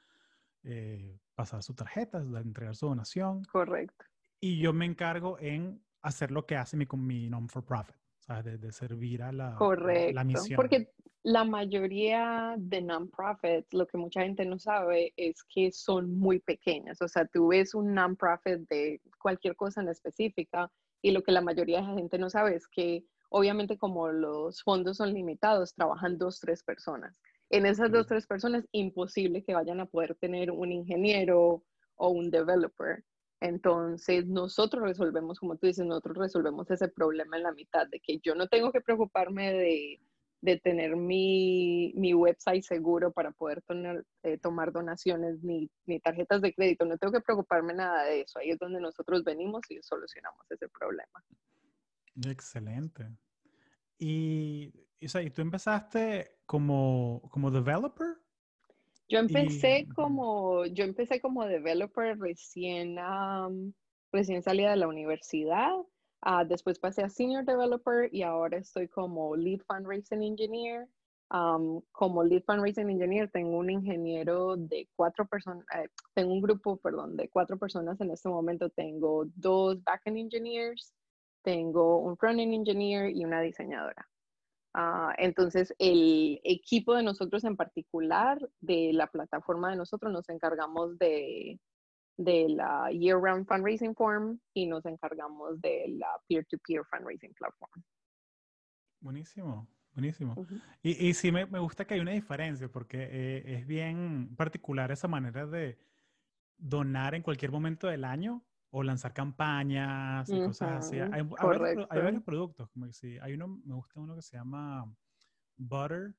eh, 0.64 1.20
pasar 1.36 1.64
sus 1.64 1.76
tarjetas, 1.76 2.32
de 2.32 2.40
entregar 2.40 2.78
su 2.78 2.88
donación. 2.88 3.44
Correcto. 3.52 4.06
Y 4.40 4.62
yo 4.62 4.72
me 4.72 4.86
encargo 4.86 5.38
en 5.40 5.84
hacer 6.02 6.32
lo 6.32 6.46
que 6.46 6.56
hace 6.56 6.78
mi, 6.78 6.86
mi 6.96 7.30
non-for-profit. 7.30 7.96
De, 8.42 8.58
de 8.58 8.72
servir 8.72 9.22
a 9.22 9.34
la, 9.34 9.50
la 9.50 9.56
Correcto. 9.58 10.24
misión. 10.24 10.56
Porque 10.56 10.94
la 11.24 11.46
mayoría 11.46 12.56
de 12.58 12.82
non-profits, 12.82 13.74
lo 13.74 13.88
que 13.88 13.98
mucha 13.98 14.22
gente 14.22 14.46
no 14.46 14.60
sabe 14.60 15.14
es 15.16 15.44
que 15.44 15.72
son 15.72 16.18
muy 16.20 16.40
pequeñas. 16.40 17.02
O 17.02 17.08
sea, 17.08 17.26
tú 17.26 17.48
ves 17.48 17.74
un 17.74 17.94
non-profit 17.94 18.68
de 18.70 19.02
cualquier 19.22 19.56
cosa 19.56 19.82
en 19.82 19.88
específica 19.88 20.70
y 21.02 21.12
lo 21.12 21.24
que 21.24 21.32
la 21.32 21.42
mayoría 21.42 21.82
de 21.82 21.88
la 21.88 21.94
gente 21.94 22.18
no 22.18 22.30
sabe 22.30 22.56
es 22.56 22.68
que 22.68 23.06
obviamente 23.30 23.78
como 23.78 24.10
los 24.10 24.62
fondos 24.64 24.98
son 24.98 25.14
limitados, 25.14 25.74
trabajan 25.74 26.18
dos, 26.18 26.40
tres 26.42 26.62
personas. 26.62 27.18
En 27.50 27.66
esas 27.66 27.92
dos, 27.92 28.06
tres 28.08 28.28
personas, 28.28 28.66
imposible 28.72 29.44
que 29.44 29.54
vayan 29.54 29.80
a 29.80 29.86
poder 29.86 30.16
tener 30.16 30.52
un 30.52 30.72
ingeniero 30.72 31.64
o 31.96 32.10
un 32.10 32.32
developer. 32.32 33.04
Entonces, 33.40 34.26
nosotros 34.26 34.84
resolvemos, 34.84 35.40
como 35.40 35.56
tú 35.58 35.68
dices, 35.68 35.86
nosotros 35.86 36.18
resolvemos 36.18 36.70
ese 36.70 36.88
problema 36.90 37.38
en 37.38 37.44
la 37.44 37.52
mitad, 37.54 37.88
de 37.88 38.00
que 38.00 38.20
yo 38.20 38.36
no 38.36 38.48
tengo 38.48 38.72
que 38.72 38.82
preocuparme 38.82 39.52
de, 39.52 40.00
de 40.44 40.60
tener 40.60 40.98
mi, 40.98 41.94
mi, 41.96 42.14
website 42.14 42.64
seguro 42.64 43.14
para 43.14 43.32
poder 43.32 43.64
eh, 44.24 44.38
tomar 44.40 44.74
donaciones 44.74 45.42
ni, 45.42 45.72
ni, 45.86 46.02
tarjetas 46.02 46.42
de 46.42 46.54
crédito. 46.54 46.84
No 46.84 46.98
tengo 46.98 47.14
que 47.14 47.22
preocuparme 47.22 47.74
nada 47.74 48.04
de 48.04 48.22
eso. 48.22 48.40
Ahí 48.40 48.50
es 48.50 48.60
donde 48.60 48.82
nosotros 48.82 49.24
venimos 49.24 49.62
y 49.70 49.82
solucionamos 49.82 50.46
ese 50.52 50.68
problema. 50.68 51.24
Excelente. 52.28 53.08
Y, 53.98 54.74
o 55.02 55.08
sea, 55.08 55.22
¿y 55.22 55.30
tú 55.30 55.42
empezaste 55.42 56.40
como, 56.46 57.22
como 57.32 57.50
developer? 57.50 58.18
Yo 59.08 59.20
empecé 59.20 59.88
como, 59.96 60.66
yo 60.66 60.84
empecé 60.84 61.22
como 61.22 61.46
developer 61.46 62.20
recién, 62.20 62.98
recién 64.12 64.44
salida 64.44 64.72
de 64.72 64.78
la 64.78 64.90
universidad. 64.90 65.72
Uh, 66.26 66.46
después 66.48 66.80
pasé 66.80 67.04
a 67.04 67.10
senior 67.10 67.44
developer 67.44 68.08
y 68.14 68.22
ahora 68.22 68.58
estoy 68.58 68.88
como 68.88 69.36
lead 69.36 69.60
fundraising 69.68 70.24
engineer. 70.24 70.88
Um, 71.32 71.82
como 71.92 72.24
lead 72.24 72.44
fundraising 72.46 72.90
engineer 72.90 73.30
tengo 73.30 73.58
un 73.58 73.70
ingeniero 73.70 74.56
de 74.56 74.88
cuatro 74.96 75.26
personas, 75.26 75.66
eh, 75.76 75.90
tengo 76.14 76.32
un 76.32 76.42
grupo, 76.42 76.78
perdón, 76.78 77.18
de 77.18 77.28
cuatro 77.30 77.58
personas 77.58 78.00
en 78.00 78.12
este 78.12 78.30
momento. 78.30 78.70
Tengo 78.70 79.26
dos 79.36 79.84
backend 79.84 80.18
engineers, 80.18 80.94
tengo 81.42 81.98
un 81.98 82.16
frontend 82.16 82.54
engineer 82.54 83.12
y 83.12 83.26
una 83.26 83.42
diseñadora. 83.42 84.08
Uh, 84.76 85.12
entonces, 85.18 85.74
el 85.78 86.40
equipo 86.44 86.96
de 86.96 87.04
nosotros 87.04 87.44
en 87.44 87.58
particular, 87.58 88.40
de 88.62 88.92
la 88.94 89.08
plataforma 89.08 89.70
de 89.70 89.76
nosotros, 89.76 90.12
nos 90.12 90.30
encargamos 90.30 90.98
de, 90.98 91.60
de 92.18 92.50
la 92.50 92.90
Year 92.92 93.20
Round 93.20 93.48
Fundraising 93.48 93.96
Form 93.96 94.40
y 94.54 94.68
nos 94.68 94.86
encargamos 94.86 95.60
de 95.62 95.86
la 95.90 96.08
Peer-to-Peer 96.28 96.84
Fundraising 96.86 97.34
Platform. 97.34 97.84
Buenísimo, 99.00 99.68
buenísimo. 99.94 100.36
y, 100.82 101.08
y, 101.08 101.14
sí 101.14 101.32
me, 101.32 101.46
me, 101.46 101.60
gusta 101.60 101.86
que 101.86 101.96
hay 101.96 102.00
una 102.00 102.12
diferencia 102.12 102.70
porque 102.70 103.08
eh, 103.12 103.58
es 103.58 103.68
bien 103.68 104.36
particular 104.36 104.92
esa 104.92 105.08
manera 105.08 105.46
de 105.46 105.78
donar 106.58 107.16
en 107.16 107.24
cualquier 107.24 107.52
momento 107.52 107.88
del 107.88 108.06
año 108.06 108.46
o 108.76 108.82
lanzar 108.82 109.14
campañas 109.14 110.28
y 110.30 110.40
cosas 110.40 110.86
así. 110.86 111.00
Hay, 111.00 111.10
hay, 111.12 111.22
varios, 111.22 111.88
hay, 111.92 112.02
varios, 112.02 112.24
productos, 112.24 112.70
como 112.72 112.88
que 112.88 113.20
hay 113.22 113.34
uno, 113.34 113.48
me 113.64 113.76
gusta 113.76 114.00
uno 114.00 114.16
que 114.16 114.24
se 114.24 114.36
llama 114.36 114.92
Butter, 115.58 116.16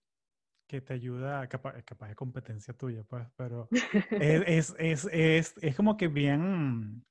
que 0.67 0.81
te 0.81 0.95
ayuda, 0.95 1.47
capaz, 1.49 1.83
capaz 1.83 2.09
de 2.09 2.15
competencia 2.15 2.75
tuya, 2.75 3.05
pues, 3.05 3.27
pero 3.37 3.69
es, 4.11 4.75
es, 4.79 5.09
es, 5.11 5.55
es, 5.61 5.77
como 5.77 5.97
que 5.97 6.09
bien, 6.09 7.05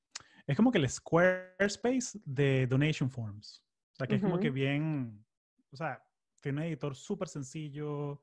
es 0.47 0.57
como 0.57 0.71
que 0.71 0.79
el 0.79 0.89
Squarespace 0.89 2.19
de 2.25 2.67
Donation 2.67 3.09
Forms. 3.09 3.63
O 3.93 3.95
sea, 3.95 4.07
que 4.07 4.15
es 4.15 4.21
como 4.21 4.39
que 4.39 4.49
bien, 4.49 5.23
o 5.71 5.75
sea, 5.75 6.03
tiene 6.41 6.61
un 6.61 6.67
editor 6.67 6.95
súper 6.95 7.27
sencillo, 7.27 8.21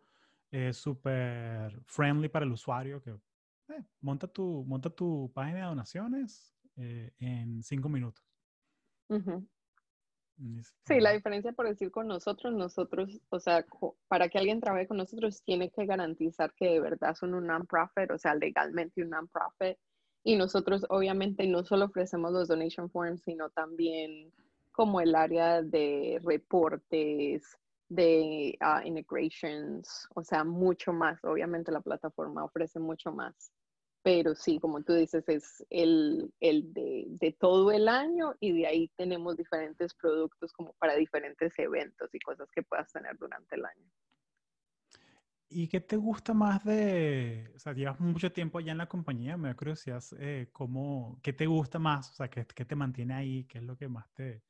eh, 0.51 0.73
súper 0.73 1.81
friendly 1.85 2.29
para 2.29 2.45
el 2.45 2.53
usuario, 2.53 3.01
que 3.01 3.11
eh, 3.11 3.85
monta, 4.01 4.27
tu, 4.27 4.65
monta 4.67 4.91
tu 4.91 5.31
página 5.33 5.61
de 5.61 5.65
donaciones 5.67 6.57
eh, 6.77 7.13
en 7.19 7.63
cinco 7.63 7.89
minutos. 7.89 8.25
Sí, 10.87 11.01
la 11.01 11.13
diferencia 11.13 11.53
por 11.53 11.69
decir 11.69 11.91
con 11.91 12.09
nosotros, 12.09 12.55
nosotros, 12.55 13.21
o 13.29 13.41
sea, 13.41 13.65
para 14.09 14.29
que 14.29 14.39
alguien 14.39 14.61
trabaje 14.61 14.87
con 14.87 14.97
nosotros, 14.97 15.43
tiene 15.43 15.71
que 15.71 15.87
garantizar 15.87 16.55
que 16.55 16.67
de 16.67 16.81
verdad 16.81 17.15
son 17.15 17.35
un 17.35 17.47
non-profit, 17.47 18.11
o 18.11 18.19
sea, 18.19 18.35
legalmente 18.35 19.03
un 19.03 19.11
non-profit. 19.11 19.77
Y 20.23 20.37
nosotros, 20.37 20.85
obviamente, 20.89 21.47
no 21.47 21.65
solo 21.65 21.87
ofrecemos 21.87 22.33
los 22.33 22.49
donation 22.49 22.91
forms, 22.91 23.23
sino 23.23 23.51
también 23.51 24.33
como 24.73 25.01
el 25.01 25.15
área 25.15 25.63
de 25.63 26.21
reportes, 26.23 27.59
de 27.89 28.57
uh, 28.61 28.87
integrations, 28.87 30.09
o 30.15 30.23
sea, 30.23 30.45
mucho 30.45 30.93
más. 30.93 31.23
Obviamente 31.25 31.73
la 31.73 31.81
plataforma 31.81 32.45
ofrece 32.45 32.79
mucho 32.79 33.13
más 33.13 33.53
pero 34.02 34.35
sí, 34.35 34.59
como 34.59 34.83
tú 34.83 34.95
dices, 34.95 35.28
es 35.28 35.64
el, 35.71 36.33
el 36.40 36.73
de, 36.73 37.04
de, 37.09 37.33
todo 37.33 37.71
el 37.71 37.88
año 37.88 38.35
y 38.40 38.52
de 38.52 38.66
ahí 38.66 38.88
tenemos 38.97 39.37
diferentes 39.37 39.95
productos 39.95 40.52
como 40.52 40.73
para 40.75 40.97
diferentes 40.97 41.52
eventos 41.59 42.09
y 42.14 42.19
cosas 42.21 42.49
que 42.50 42.62
puedas 42.62 42.90
tener 42.92 43.16
durante 43.19 43.57
el 43.57 43.64
año. 43.64 43.90
¿Y 45.52 45.66
qué 45.69 45.80
te 45.80 45.97
gusta 45.97 46.33
más 46.33 46.64
de, 46.64 47.50
o 47.57 47.59
sea, 47.59 47.73
llevas 47.73 47.99
mucho 47.99 48.30
tiempo 48.30 48.59
allá 48.59 48.71
en 48.71 48.78
la 48.78 48.88
compañía, 48.88 49.37
me 49.37 49.49
da 49.49 49.57
curiosidad, 49.57 50.02
eh, 50.19 50.49
¿cómo, 50.52 51.19
qué 51.23 51.33
te 51.33 51.47
gusta 51.47 51.80
más? 51.80 52.11
O 52.11 52.14
sea, 52.14 52.30
¿qué, 52.30 52.47
¿qué, 52.47 52.64
te 52.64 52.76
mantiene 52.76 53.14
ahí? 53.14 53.45
¿Qué 53.45 53.59
es 53.59 53.64
lo 53.64 53.76
que 53.76 53.88
más 53.88 54.09
te, 54.14 54.42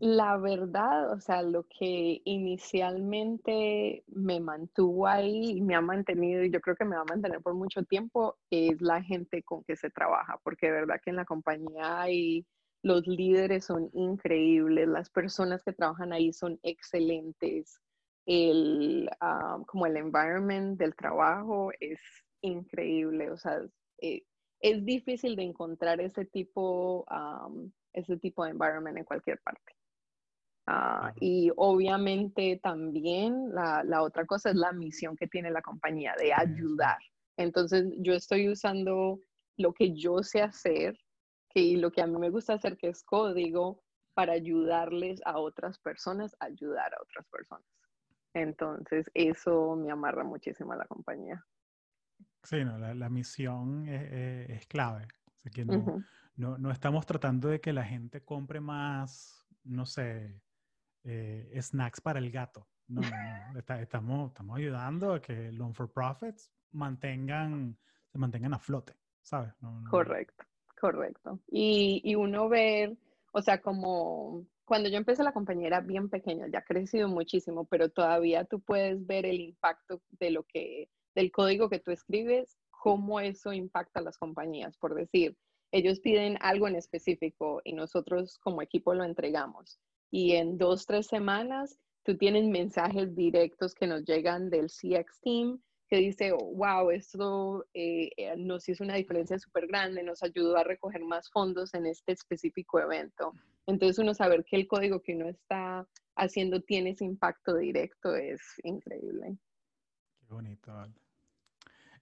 la 0.00 0.36
verdad, 0.38 1.12
o 1.12 1.20
sea, 1.20 1.42
lo 1.42 1.64
que 1.64 2.20
inicialmente 2.24 4.04
me 4.06 4.40
mantuvo 4.40 5.06
ahí 5.06 5.58
y 5.58 5.60
me 5.60 5.74
ha 5.74 5.80
mantenido, 5.80 6.44
y 6.44 6.50
yo 6.50 6.60
creo 6.60 6.76
que 6.76 6.84
me 6.84 6.96
va 6.96 7.02
a 7.02 7.12
mantener 7.12 7.40
por 7.42 7.54
mucho 7.54 7.82
tiempo, 7.82 8.36
es 8.50 8.80
la 8.80 9.02
gente 9.02 9.42
con 9.42 9.64
que 9.64 9.76
se 9.76 9.90
trabaja, 9.90 10.38
porque 10.42 10.66
de 10.66 10.72
verdad 10.72 11.00
que 11.02 11.10
en 11.10 11.16
la 11.16 11.24
compañía 11.24 12.00
hay, 12.00 12.46
los 12.82 13.06
líderes 13.06 13.64
son 13.64 13.90
increíbles, 13.92 14.88
las 14.88 15.10
personas 15.10 15.62
que 15.62 15.72
trabajan 15.72 16.12
ahí 16.12 16.32
son 16.32 16.58
excelentes, 16.62 17.80
el, 18.26 19.10
como 19.66 19.86
el 19.86 19.96
environment 19.96 20.78
del 20.78 20.94
trabajo 20.94 21.70
es 21.80 21.98
increíble, 22.42 23.30
o 23.30 23.36
sea, 23.36 23.60
eh, 24.00 24.22
es 24.60 24.84
difícil 24.84 25.36
de 25.36 25.44
encontrar 25.44 26.00
ese 26.00 26.24
tipo 26.24 27.06
ese 27.92 28.16
tipo 28.18 28.44
de 28.44 28.50
environment 28.50 28.98
en 28.98 29.04
cualquier 29.04 29.40
parte. 29.40 29.74
Ah, 30.66 31.14
y 31.18 31.50
obviamente 31.56 32.60
también 32.62 33.54
la, 33.54 33.82
la, 33.84 34.02
otra 34.02 34.26
cosa 34.26 34.50
es 34.50 34.56
la 34.56 34.72
misión 34.72 35.16
que 35.16 35.26
tiene 35.26 35.50
la 35.50 35.62
compañía 35.62 36.14
de 36.18 36.32
ayudar. 36.34 36.98
Entonces 37.38 37.86
yo 37.98 38.12
estoy 38.12 38.50
usando 38.50 39.18
lo 39.56 39.72
que 39.72 39.94
yo 39.94 40.22
sé 40.22 40.42
hacer, 40.42 40.98
que 41.48 41.76
lo 41.78 41.90
que 41.90 42.02
a 42.02 42.06
mí 42.06 42.18
me 42.18 42.28
gusta 42.28 42.54
hacer, 42.54 42.76
que 42.76 42.88
es 42.88 43.02
código, 43.02 43.82
para 44.12 44.32
ayudarles 44.32 45.20
a 45.24 45.38
otras 45.38 45.78
personas 45.78 46.36
a 46.40 46.46
ayudar 46.46 46.92
a 46.92 47.02
otras 47.02 47.26
personas. 47.28 47.64
Entonces 48.34 49.06
eso 49.14 49.76
me 49.76 49.90
amarra 49.90 50.24
muchísimo 50.24 50.72
a 50.72 50.76
la 50.76 50.86
compañía. 50.86 51.44
Sí, 52.42 52.64
no, 52.64 52.78
la, 52.78 52.94
la 52.94 53.08
misión 53.08 53.88
es, 53.88 54.50
es, 54.50 54.66
clave. 54.66 55.08
Así 55.38 55.50
que 55.50 55.64
no, 55.64 56.04
no, 56.36 56.58
no, 56.58 56.70
estamos 56.70 57.04
tratando 57.06 57.48
de 57.48 57.60
que 57.60 57.72
la 57.72 57.84
gente 57.84 58.24
compre 58.24 58.60
más, 58.60 59.46
no 59.64 59.84
sé, 59.86 60.40
eh, 61.04 61.58
snacks 61.60 62.00
para 62.00 62.18
el 62.18 62.30
gato. 62.30 62.68
No, 62.86 63.02
no, 63.02 63.58
estamos, 63.58 64.28
estamos 64.28 64.56
ayudando 64.56 65.12
a 65.12 65.20
que 65.20 65.52
los 65.52 65.76
for 65.76 65.92
profits 65.92 66.50
mantengan, 66.72 67.76
se 68.06 68.18
mantengan 68.18 68.54
a 68.54 68.58
flote, 68.58 68.94
¿sabes? 69.20 69.52
Correcto, 69.90 70.44
correcto. 70.80 71.40
Y, 71.48 72.00
y 72.02 72.14
uno 72.14 72.48
ver, 72.48 72.96
o 73.32 73.42
sea, 73.42 73.60
como 73.60 74.46
cuando 74.64 74.88
yo 74.90 74.98
empecé 74.98 75.22
la 75.22 75.32
compañía 75.32 75.66
era 75.66 75.80
bien 75.80 76.08
pequeña, 76.10 76.46
ya 76.46 76.58
ha 76.60 76.64
crecido 76.64 77.08
muchísimo, 77.08 77.64
pero 77.64 77.88
todavía 77.88 78.44
tú 78.44 78.60
puedes 78.60 79.04
ver 79.06 79.24
el 79.24 79.40
impacto 79.40 80.02
de 80.20 80.30
lo 80.30 80.44
que, 80.44 80.90
del 81.14 81.30
código 81.30 81.68
que 81.68 81.80
tú 81.80 81.90
escribes, 81.90 82.58
cómo 82.70 83.20
eso 83.20 83.52
impacta 83.52 84.00
a 84.00 84.02
las 84.02 84.18
compañías. 84.18 84.76
Por 84.76 84.94
decir, 84.94 85.36
ellos 85.72 86.00
piden 86.00 86.38
algo 86.40 86.68
en 86.68 86.76
específico 86.76 87.60
y 87.64 87.72
nosotros 87.72 88.38
como 88.38 88.62
equipo 88.62 88.94
lo 88.94 89.04
entregamos. 89.04 89.78
Y 90.10 90.32
en 90.32 90.56
dos, 90.56 90.86
tres 90.86 91.06
semanas, 91.06 91.78
tú 92.04 92.16
tienes 92.16 92.46
mensajes 92.46 93.14
directos 93.14 93.74
que 93.74 93.86
nos 93.86 94.04
llegan 94.04 94.48
del 94.48 94.68
CX 94.68 95.20
Team 95.20 95.60
que 95.88 95.96
dice, 95.96 96.32
wow, 96.32 96.90
esto 96.90 97.66
eh, 97.72 98.10
eh, 98.16 98.36
nos 98.36 98.68
hizo 98.68 98.84
una 98.84 98.96
diferencia 98.96 99.38
súper 99.38 99.66
grande, 99.66 100.02
nos 100.02 100.22
ayudó 100.22 100.56
a 100.56 100.64
recoger 100.64 101.02
más 101.02 101.30
fondos 101.30 101.72
en 101.74 101.86
este 101.86 102.12
específico 102.12 102.78
evento. 102.78 103.32
Entonces 103.66 103.98
uno 103.98 104.14
saber 104.14 104.44
que 104.44 104.56
el 104.56 104.66
código 104.66 105.00
que 105.00 105.14
uno 105.14 105.28
está 105.28 105.86
haciendo 106.14 106.60
tiene 106.60 106.90
ese 106.90 107.04
impacto 107.04 107.56
directo 107.56 108.14
es 108.14 108.40
increíble. 108.64 109.38
Qué 110.28 110.34
bonito. 110.34 110.72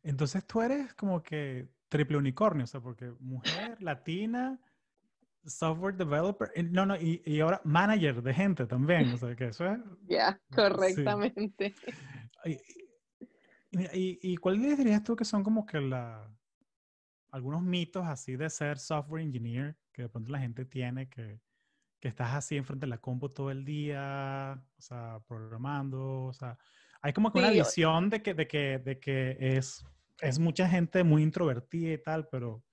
Entonces 0.02 0.44
tú 0.46 0.60
eres 0.60 0.92
como 0.94 1.22
que 1.22 1.68
triple 1.88 2.16
unicornio, 2.16 2.64
o 2.64 2.66
sea, 2.66 2.80
porque 2.80 3.12
mujer, 3.20 3.80
latina, 3.80 4.60
software 5.44 5.96
developer, 5.96 6.50
no, 6.70 6.86
no, 6.86 6.96
y, 6.96 7.22
y, 7.24 7.38
ahora 7.38 7.60
manager 7.62 8.20
de 8.20 8.34
gente 8.34 8.66
también, 8.66 9.12
o 9.12 9.16
sea, 9.16 9.36
que 9.36 9.46
eso 9.46 9.64
es... 9.66 9.78
Ya, 10.08 10.40
correctamente. 10.52 11.74
Y, 12.44 12.52
y, 13.92 14.18
y, 14.22 14.36
cuáles 14.38 14.76
dirías 14.76 15.04
tú 15.04 15.14
que 15.14 15.24
son 15.24 15.44
como 15.44 15.64
que 15.64 15.80
la, 15.80 16.28
algunos 17.30 17.62
mitos 17.62 18.06
así 18.06 18.34
de 18.34 18.50
ser 18.50 18.78
software 18.78 19.22
engineer 19.22 19.76
que 19.92 20.02
de 20.02 20.08
pronto 20.08 20.32
la 20.32 20.40
gente 20.40 20.64
tiene 20.64 21.08
que, 21.08 21.40
que 22.00 22.08
estás 22.08 22.34
así 22.34 22.56
enfrente 22.56 22.86
de 22.86 22.90
la 22.90 22.98
compu 22.98 23.28
todo 23.28 23.50
el 23.52 23.64
día, 23.64 24.60
o 24.78 24.82
sea, 24.82 25.20
programando, 25.28 26.24
o 26.24 26.32
sea, 26.32 26.58
Hay 27.06 27.12
como 27.12 27.32
que 27.32 27.38
una 27.38 27.50
visión 27.52 28.10
de 28.10 28.20
que, 28.20 28.34
de 28.34 28.48
que, 28.48 28.78
de 28.80 28.98
que 28.98 29.36
es, 29.38 29.86
es 30.20 30.40
mucha 30.40 30.68
gente 30.68 31.04
muy 31.04 31.22
introvertida 31.22 31.92
y 31.92 32.02
tal, 32.02 32.26
pero 32.32 32.64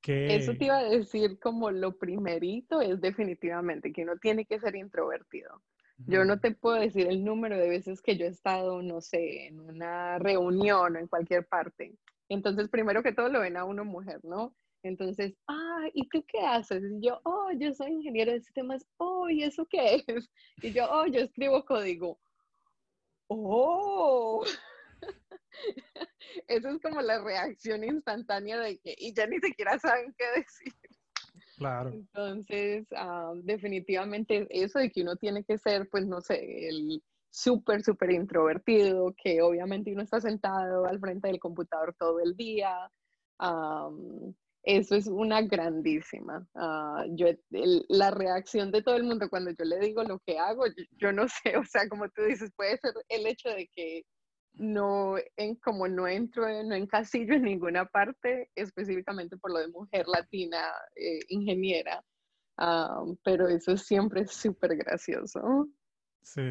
que... 0.00 0.36
Eso 0.36 0.54
te 0.54 0.66
iba 0.66 0.78
a 0.78 0.84
decir 0.84 1.40
como 1.40 1.72
lo 1.72 1.98
primerito 1.98 2.80
es 2.80 3.00
definitivamente 3.00 3.92
que 3.92 4.04
uno 4.04 4.18
tiene 4.18 4.44
que 4.44 4.60
ser 4.60 4.76
introvertido. 4.76 5.50
Yo 6.06 6.24
no 6.24 6.38
te 6.38 6.52
puedo 6.52 6.78
decir 6.78 7.08
el 7.08 7.24
número 7.24 7.58
de 7.58 7.68
veces 7.68 8.00
que 8.00 8.16
yo 8.16 8.26
he 8.26 8.28
estado, 8.28 8.82
no 8.82 9.00
sé, 9.00 9.48
en 9.48 9.58
una 9.58 10.20
reunión 10.20 10.94
o 10.94 10.98
en 11.00 11.08
cualquier 11.08 11.44
parte. 11.48 11.92
Entonces, 12.28 12.68
primero 12.68 13.02
que 13.02 13.14
todo 13.14 13.28
lo 13.30 13.40
ven 13.40 13.56
a 13.56 13.64
uno 13.64 13.84
mujer, 13.84 14.20
¿no? 14.22 14.54
Entonces, 14.84 15.34
ah, 15.48 15.86
¿y 15.92 16.08
tú 16.08 16.24
qué 16.28 16.38
haces? 16.38 16.84
Y 16.84 17.04
yo, 17.04 17.20
oh, 17.24 17.50
yo 17.58 17.74
soy 17.74 17.90
ingeniero 17.90 18.30
de 18.30 18.42
sistemas. 18.42 18.86
Oh, 18.98 19.28
¿y 19.28 19.42
eso 19.42 19.66
qué 19.66 20.04
es? 20.06 20.30
Y 20.62 20.70
yo, 20.70 20.86
oh, 20.88 21.06
yo 21.06 21.18
escribo 21.18 21.64
código. 21.64 22.20
Oh. 23.28 24.44
Esa 26.48 26.70
es 26.70 26.80
como 26.80 27.00
la 27.00 27.22
reacción 27.22 27.84
instantánea 27.84 28.58
de 28.60 28.78
que, 28.78 28.94
y 28.98 29.14
ya 29.14 29.26
ni 29.26 29.38
siquiera 29.38 29.78
saben 29.78 30.14
qué 30.16 30.40
decir. 30.40 30.72
Claro. 31.56 31.90
Entonces, 31.90 32.86
ah, 32.94 33.32
definitivamente 33.42 34.46
eso 34.50 34.78
de 34.78 34.90
que 34.90 35.02
uno 35.02 35.16
tiene 35.16 35.42
que 35.44 35.56
ser, 35.58 35.88
pues, 35.88 36.06
no 36.06 36.20
sé, 36.20 36.68
el 36.68 37.02
súper, 37.30 37.82
súper 37.82 38.12
introvertido, 38.12 39.14
que 39.22 39.42
obviamente 39.42 39.92
uno 39.92 40.02
está 40.02 40.20
sentado 40.20 40.86
al 40.86 41.00
frente 41.00 41.28
del 41.28 41.40
computador 41.40 41.94
todo 41.98 42.20
el 42.20 42.36
día. 42.36 42.90
Eso 44.66 44.96
es 44.96 45.06
una 45.06 45.42
grandísima. 45.42 46.46
Ah, 46.56 47.04
yo, 47.10 47.28
la 47.88 48.10
reacción 48.10 48.72
de 48.72 48.82
todo 48.82 48.96
el 48.96 49.04
mundo 49.04 49.30
cuando 49.30 49.52
yo 49.52 49.64
le 49.64 49.78
digo 49.78 50.02
lo 50.02 50.18
que 50.18 50.38
hago, 50.38 50.64
yo, 50.98 51.12
no 51.12 51.28
sé, 51.28 51.56
o 51.56 51.64
sea, 51.64 51.88
como 51.88 52.08
tú 52.10 52.22
dices, 52.22 52.50
puede 52.56 52.76
ser 52.78 52.92
el 53.08 53.26
hecho 53.26 53.48
de 53.48 53.68
que 53.68 54.04
no, 54.54 55.14
en, 55.36 55.54
como 55.56 55.86
no 55.86 56.08
entro, 56.08 56.46
no 56.64 56.74
encasillo 56.74 57.34
en 57.34 57.42
ninguna 57.42 57.84
parte, 57.86 58.50
específicamente 58.56 59.36
por 59.36 59.52
lo 59.52 59.60
de 59.60 59.68
mujer 59.68 60.08
latina 60.08 60.72
eh, 60.96 61.20
ingeniera, 61.28 62.04
pero 63.22 63.48
eso 63.48 63.76
siempre 63.76 64.22
es 64.22 64.32
súper 64.32 64.76
gracioso. 64.76 65.68
Sí. 66.22 66.42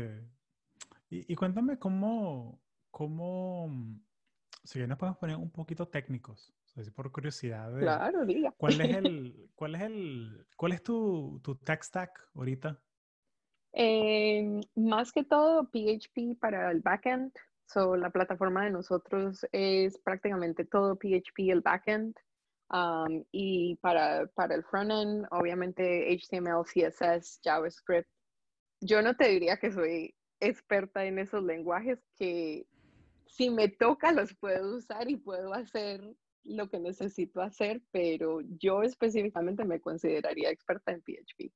Y, 1.10 1.36
cuéntame 1.36 1.78
cómo, 1.78 2.62
cómo, 2.92 3.70
si 4.66 4.80
bien 4.80 4.90
nos 4.90 4.98
podemos 4.98 5.18
poner 5.20 5.38
un 5.38 5.52
poquito 5.52 5.88
técnicos, 5.88 6.54
por 6.96 7.12
curiosidad. 7.12 7.72
claro, 7.80 8.26
diga. 8.26 8.54
¿Cuál 8.58 8.82
es 8.82 8.98
el, 8.98 9.50
cuál 9.56 9.76
es 9.76 9.82
el, 9.82 10.48
cuál 10.58 10.72
es 10.74 10.84
tu, 10.84 11.40
tu 11.44 11.56
tech 11.56 11.84
stack 11.84 12.12
ahorita? 12.34 12.80
Eh, 13.74 14.62
más 14.76 15.12
que 15.12 15.24
todo 15.24 15.70
PHP 15.70 16.40
para 16.40 16.72
el 16.72 16.82
backend. 16.82 17.32
So, 17.68 17.96
la 17.96 18.10
plataforma 18.10 18.66
de 18.66 18.72
nosotros 18.72 19.46
es 19.52 19.98
prácticamente 20.00 20.66
todo 20.66 20.96
PHP, 20.96 21.52
el 21.52 21.62
backend. 21.62 22.16
Um, 22.70 23.24
y 23.32 23.76
para, 23.76 24.26
para 24.28 24.56
el 24.56 24.64
frontend, 24.64 25.28
obviamente 25.30 26.08
HTML, 26.18 26.64
CSS, 26.64 27.40
JavaScript. 27.44 28.10
Yo 28.82 29.02
no 29.02 29.16
te 29.16 29.30
diría 29.30 29.58
que 29.58 29.72
soy 29.72 30.16
experta 30.40 31.06
en 31.06 31.20
esos 31.20 31.44
lenguajes 31.44 32.00
que 32.18 32.66
si 33.28 33.50
me 33.50 33.70
toca 33.70 34.12
los 34.12 34.34
puedo 34.36 34.78
usar 34.78 35.10
y 35.10 35.18
puedo 35.18 35.54
hacer 35.54 36.02
lo 36.44 36.70
que 36.70 36.80
necesito 36.80 37.42
hacer, 37.42 37.82
pero 37.92 38.42
yo 38.42 38.84
específicamente 38.84 39.66
me 39.66 39.82
consideraría 39.82 40.52
experta 40.52 40.92
en 40.92 41.02
PHP. 41.02 41.52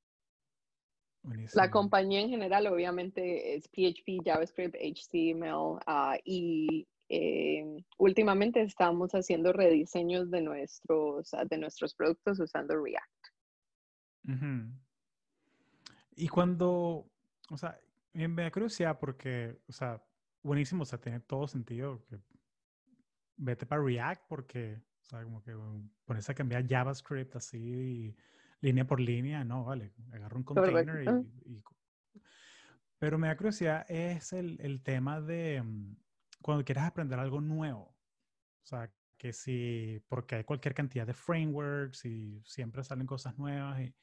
La 1.54 1.70
compañía 1.70 2.20
en 2.20 2.30
general 2.30 2.66
obviamente 2.66 3.54
es 3.54 3.68
PHP, 3.68 4.24
JavaScript, 4.24 4.74
HTML 4.74 5.78
ah, 5.86 6.18
y 6.24 6.88
eh, 7.10 7.84
últimamente 7.98 8.62
estamos 8.62 9.12
haciendo 9.12 9.52
rediseños 9.52 10.30
de 10.30 10.40
nuestros, 10.40 11.30
de 11.48 11.58
nuestros 11.58 11.94
productos 11.94 12.40
usando 12.40 12.74
React. 12.82 13.06
Y 16.16 16.28
cuando, 16.28 17.10
o 17.50 17.56
sea, 17.56 17.78
me 18.12 18.42
da 18.42 18.50
curiosidad 18.50 18.98
porque, 18.98 19.58
o 19.68 19.72
sea, 19.72 20.02
buenísimo, 20.42 20.82
o 20.82 20.86
sea, 20.86 21.00
tiene 21.00 21.20
todo 21.20 21.46
sentido 21.46 22.04
que 22.06 22.18
vete 23.36 23.66
para 23.66 23.82
React 23.82 24.22
porque, 24.28 24.82
o 25.02 25.04
sea, 25.04 25.22
como 25.24 25.42
que 25.42 25.54
pones 26.04 26.28
a 26.28 26.34
cambiar 26.34 26.66
JavaScript 26.66 27.36
así 27.36 28.16
línea 28.60 28.86
por 28.86 29.00
línea, 29.00 29.44
no, 29.44 29.64
vale, 29.64 29.92
agarro 30.12 30.38
un 30.38 30.44
container 30.44 31.32
y, 31.46 31.62
Pero 32.98 33.18
me 33.18 33.28
da 33.28 33.36
curiosidad 33.36 33.86
es 33.88 34.32
el, 34.32 34.60
el 34.60 34.82
tema 34.82 35.20
de 35.20 35.62
mm, 35.62 35.96
cuando 36.42 36.64
quieres 36.64 36.84
aprender 36.84 37.18
algo 37.18 37.40
nuevo. 37.40 37.96
O 38.62 38.66
sea, 38.66 38.92
que 39.16 39.32
si, 39.32 40.02
porque 40.08 40.36
hay 40.36 40.44
cualquier 40.44 40.74
cantidad 40.74 41.06
de 41.06 41.14
frameworks 41.14 42.04
y 42.04 42.42
siempre 42.44 42.84
salen 42.84 43.06
cosas 43.06 43.36
nuevas. 43.38 43.80
Y 43.80 43.94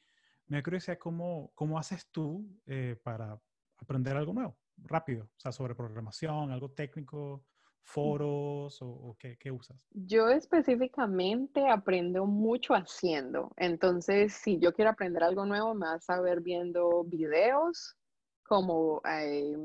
me 0.46 0.58
da 0.58 0.62
curiosidad 0.62 0.98
cómo, 0.98 1.52
cómo 1.54 1.78
haces 1.78 2.08
tú 2.10 2.48
eh, 2.66 2.96
para 3.02 3.40
aprender 3.78 4.16
algo 4.16 4.32
nuevo, 4.32 4.58
rápido. 4.84 5.24
O 5.24 5.40
sea, 5.40 5.52
sobre 5.52 5.74
programación, 5.74 6.50
algo 6.50 6.70
técnico, 6.70 7.44
foros 7.82 8.78
o, 8.82 9.16
qué, 9.18 9.50
usas? 9.50 9.88
Yo 9.92 10.28
específicamente 10.28 11.68
aprendo 11.68 12.26
mucho 12.26 12.74
haciendo. 12.74 13.52
Entonces, 13.56 14.34
si 14.34 14.58
yo 14.58 14.72
quiero 14.72 14.90
aprender 14.90 15.22
algo 15.22 15.46
nuevo, 15.46 15.74
me 15.74 15.86
vas 15.86 16.08
a 16.10 16.20
ver 16.20 16.40
viendo 16.42 17.04
videos 17.04 17.96
como, 18.42 19.00
eh, 19.10 19.56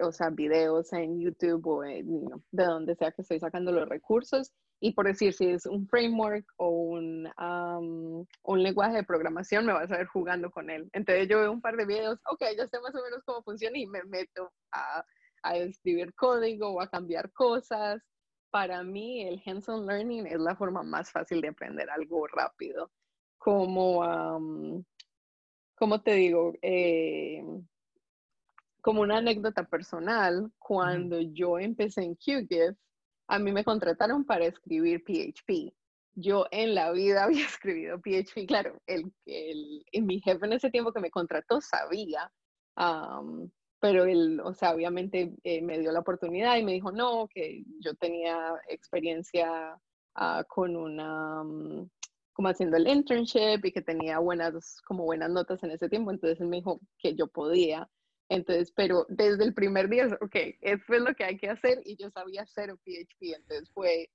o 0.00 0.12
sea, 0.12 0.30
videos 0.30 0.92
en 0.92 1.20
YouTube 1.20 1.66
o 1.66 1.80
de 1.82 2.34
donde 2.50 2.94
sea 2.94 3.12
que 3.12 3.22
estoy 3.22 3.40
sacando 3.40 3.72
los 3.72 3.88
recursos. 3.88 4.52
Y 4.80 4.92
por 4.92 5.06
decir, 5.06 5.32
si 5.32 5.46
es 5.46 5.66
un 5.66 5.86
framework 5.88 6.44
o 6.56 6.68
un, 6.68 7.30
un 8.42 8.62
lenguaje 8.62 8.96
de 8.96 9.04
programación, 9.04 9.64
me 9.64 9.72
vas 9.72 9.90
a 9.90 9.96
ver 9.96 10.06
jugando 10.06 10.50
con 10.50 10.68
él. 10.68 10.90
Entonces 10.92 11.28
yo 11.28 11.40
veo 11.40 11.52
un 11.52 11.62
par 11.62 11.76
de 11.76 11.86
videos, 11.86 12.20
ok, 12.30 12.42
ya 12.56 12.66
sé 12.66 12.80
más 12.80 12.94
o 12.94 13.02
menos 13.02 13.22
cómo 13.24 13.42
funciona 13.42 13.78
y 13.78 13.86
me 13.86 14.02
meto 14.04 14.52
a 14.72 15.04
a 15.44 15.56
escribir 15.58 16.14
código 16.14 16.70
o 16.70 16.80
a 16.80 16.88
cambiar 16.88 17.30
cosas. 17.32 18.02
Para 18.50 18.82
mí, 18.82 19.22
el 19.22 19.42
hands-on 19.44 19.86
learning 19.86 20.26
es 20.26 20.40
la 20.40 20.56
forma 20.56 20.82
más 20.82 21.12
fácil 21.12 21.40
de 21.40 21.48
aprender 21.48 21.88
algo 21.90 22.26
rápido. 22.26 22.90
Como, 23.38 24.84
como 25.74 26.02
te 26.02 26.14
digo, 26.14 26.54
eh, 26.62 27.44
como 28.80 29.02
una 29.02 29.18
anécdota 29.18 29.64
personal, 29.64 30.50
cuando 30.58 31.20
yo 31.20 31.58
empecé 31.58 32.04
en 32.04 32.14
QGIF, 32.14 32.76
a 33.28 33.38
mí 33.38 33.52
me 33.52 33.64
contrataron 33.64 34.24
para 34.24 34.46
escribir 34.46 35.02
PHP. 35.04 35.74
Yo 36.14 36.46
en 36.50 36.74
la 36.74 36.92
vida 36.92 37.24
había 37.24 37.46
escrito 37.46 38.00
PHP, 38.00 38.46
claro, 38.46 38.80
el, 38.86 39.12
el, 39.26 39.84
mi 40.02 40.20
jefe 40.20 40.46
en 40.46 40.52
ese 40.52 40.70
tiempo 40.70 40.92
que 40.92 41.00
me 41.00 41.10
contrató 41.10 41.60
sabía, 41.60 42.30
pero 43.80 44.04
él, 44.04 44.40
o 44.40 44.54
sea, 44.54 44.74
obviamente 44.74 45.34
eh, 45.44 45.60
me 45.62 45.78
dio 45.78 45.92
la 45.92 46.00
oportunidad 46.00 46.56
y 46.56 46.64
me 46.64 46.72
dijo, 46.72 46.90
no, 46.90 47.28
que 47.28 47.64
yo 47.80 47.94
tenía 47.94 48.54
experiencia 48.68 49.78
ah, 50.14 50.44
con 50.48 50.76
una, 50.76 51.42
como 52.32 52.48
haciendo 52.48 52.76
el 52.76 52.88
internship 52.88 53.64
y 53.64 53.72
que 53.72 53.82
tenía 53.82 54.18
buenas, 54.18 54.80
como 54.86 55.04
buenas 55.04 55.30
notas 55.30 55.62
en 55.62 55.70
ese 55.70 55.88
tiempo, 55.88 56.10
entonces 56.10 56.40
él 56.40 56.48
me 56.48 56.56
dijo 56.56 56.80
que 56.98 57.14
yo 57.14 57.26
podía. 57.26 57.88
Entonces, 58.28 58.72
pero 58.74 59.06
desde 59.08 59.44
el 59.44 59.54
primer 59.54 59.88
día, 59.88 60.06
ok, 60.20 60.36
eso 60.60 60.94
es 60.94 61.00
lo 61.00 61.14
que 61.14 61.24
hay 61.24 61.36
que 61.36 61.50
hacer 61.50 61.80
y 61.84 61.96
yo 61.96 62.10
sabía 62.10 62.42
un 62.42 62.78
PHP, 62.78 63.34
entonces 63.36 63.70
fue 63.72 64.10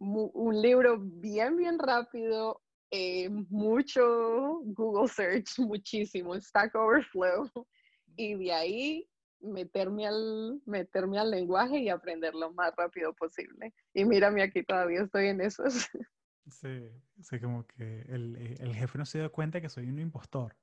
un 0.00 0.62
libro 0.62 0.98
bien, 0.98 1.56
bien 1.56 1.78
rápido, 1.78 2.62
eh, 2.90 3.28
mucho 3.28 4.60
Google 4.64 5.08
Search, 5.08 5.58
muchísimo, 5.58 6.38
Stack 6.40 6.74
Overflow, 6.74 7.50
y 8.16 8.34
de 8.34 8.52
ahí 8.52 9.08
meterme 9.40 10.06
al, 10.06 10.60
meterme 10.66 11.18
al 11.18 11.30
lenguaje 11.30 11.78
y 11.78 11.88
aprender 11.88 12.34
lo 12.34 12.52
más 12.52 12.72
rápido 12.76 13.12
posible. 13.14 13.72
Y 13.94 14.04
mírame 14.04 14.42
aquí, 14.42 14.62
todavía 14.64 15.02
estoy 15.02 15.28
en 15.28 15.40
eso. 15.40 15.64
Sí, 16.50 16.80
sí, 17.20 17.40
como 17.40 17.66
que 17.66 18.06
el, 18.08 18.34
el 18.58 18.74
jefe 18.74 18.96
no 18.96 19.04
se 19.04 19.18
dio 19.18 19.30
cuenta 19.30 19.60
que 19.60 19.68
soy 19.68 19.86
un 19.86 19.98
impostor. 19.98 20.56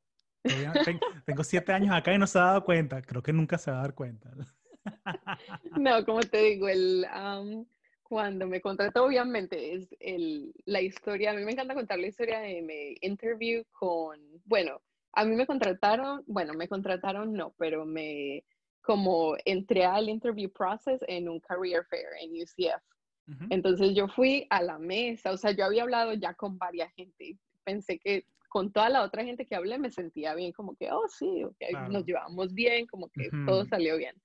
Tengo, 1.26 1.44
siete 1.44 1.74
años 1.74 1.94
acá 1.96 2.14
y 2.14 2.18
no 2.18 2.28
se 2.28 2.40
ha 2.40 2.44
dado 2.44 2.64
cuenta. 2.64 3.02
Creo 3.02 3.24
que 3.24 3.34
nunca 3.34 3.58
se 3.58 3.72
va 3.72 3.80
a 3.80 3.82
dar 3.82 3.94
cuenta. 3.94 4.32
No, 5.80 6.06
como 6.06 6.20
te 6.20 6.38
digo, 6.44 6.68
el, 6.68 7.08
cuando 8.04 8.46
me 8.46 8.62
contrató, 8.62 9.06
obviamente, 9.06 9.74
es 9.74 9.88
el, 10.00 10.54
la 10.66 10.80
historia, 10.80 11.32
a 11.32 11.34
mí 11.34 11.44
me 11.44 11.54
encanta 11.54 11.74
contar 11.74 11.98
la 11.98 12.06
historia 12.06 12.40
de 12.40 12.62
mi 12.62 12.96
interview 13.02 13.64
con, 13.72 14.20
bueno, 14.46 14.80
a 15.14 15.26
mí 15.26 15.36
me 15.36 15.48
contrataron, 15.48 16.24
bueno, 16.28 16.54
me 16.54 16.68
contrataron 16.68 17.34
no, 17.34 17.56
pero 17.58 17.84
me 17.84 18.44
como 18.82 19.36
entré 19.46 19.84
al 19.86 20.10
interview 20.10 20.52
process 20.52 21.04
en 21.08 21.28
un 21.28 21.40
career 21.40 21.84
fair 21.86 22.06
en 22.22 22.32
UCF. 22.42 22.84
Entonces 23.50 23.96
yo 23.96 24.08
fui 24.08 24.46
a 24.52 24.62
la 24.62 24.78
mesa, 24.78 25.32
o 25.32 25.38
sea, 25.38 25.50
yo 25.50 25.66
había 25.66 25.82
hablado 25.82 26.14
ya 26.14 26.36
con 26.36 26.60
varias 26.60 26.94
gente. 26.94 27.40
Pensé 27.64 27.98
que 27.98 28.28
con 28.56 28.72
toda 28.72 28.90
la 28.90 29.04
otra 29.04 29.26
gente 29.26 29.46
que 29.46 29.54
hablé 29.54 29.78
me 29.78 29.92
sentía 29.92 30.34
bien, 30.34 30.54
como 30.54 30.78
que, 30.78 30.90
oh 30.90 31.10
sí, 31.10 31.44
okay, 31.44 31.74
nos 31.90 32.06
llevamos 32.06 32.54
bien, 32.54 32.88
como 32.88 33.10
que 33.10 33.30
todo 33.46 33.66
salió 33.66 33.98
bien. 33.98 34.16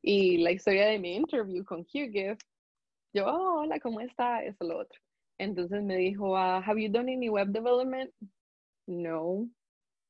Y 0.00 0.36
la 0.36 0.52
historia 0.52 0.86
de 0.86 1.00
mi 1.00 1.16
interview 1.16 1.64
con 1.64 1.82
QGIF, 1.82 2.38
yo, 3.12 3.26
oh, 3.26 3.62
hola, 3.62 3.80
¿cómo 3.80 4.00
está? 4.00 4.44
Eso, 4.44 4.62
lo 4.62 4.78
otro. 4.78 5.00
Entonces 5.38 5.82
me 5.82 5.96
dijo, 5.96 6.34
uh, 6.34 6.62
have 6.64 6.80
you 6.80 6.88
done 6.88 7.12
any 7.12 7.28
web 7.28 7.48
development? 7.48 8.14
No. 8.86 9.50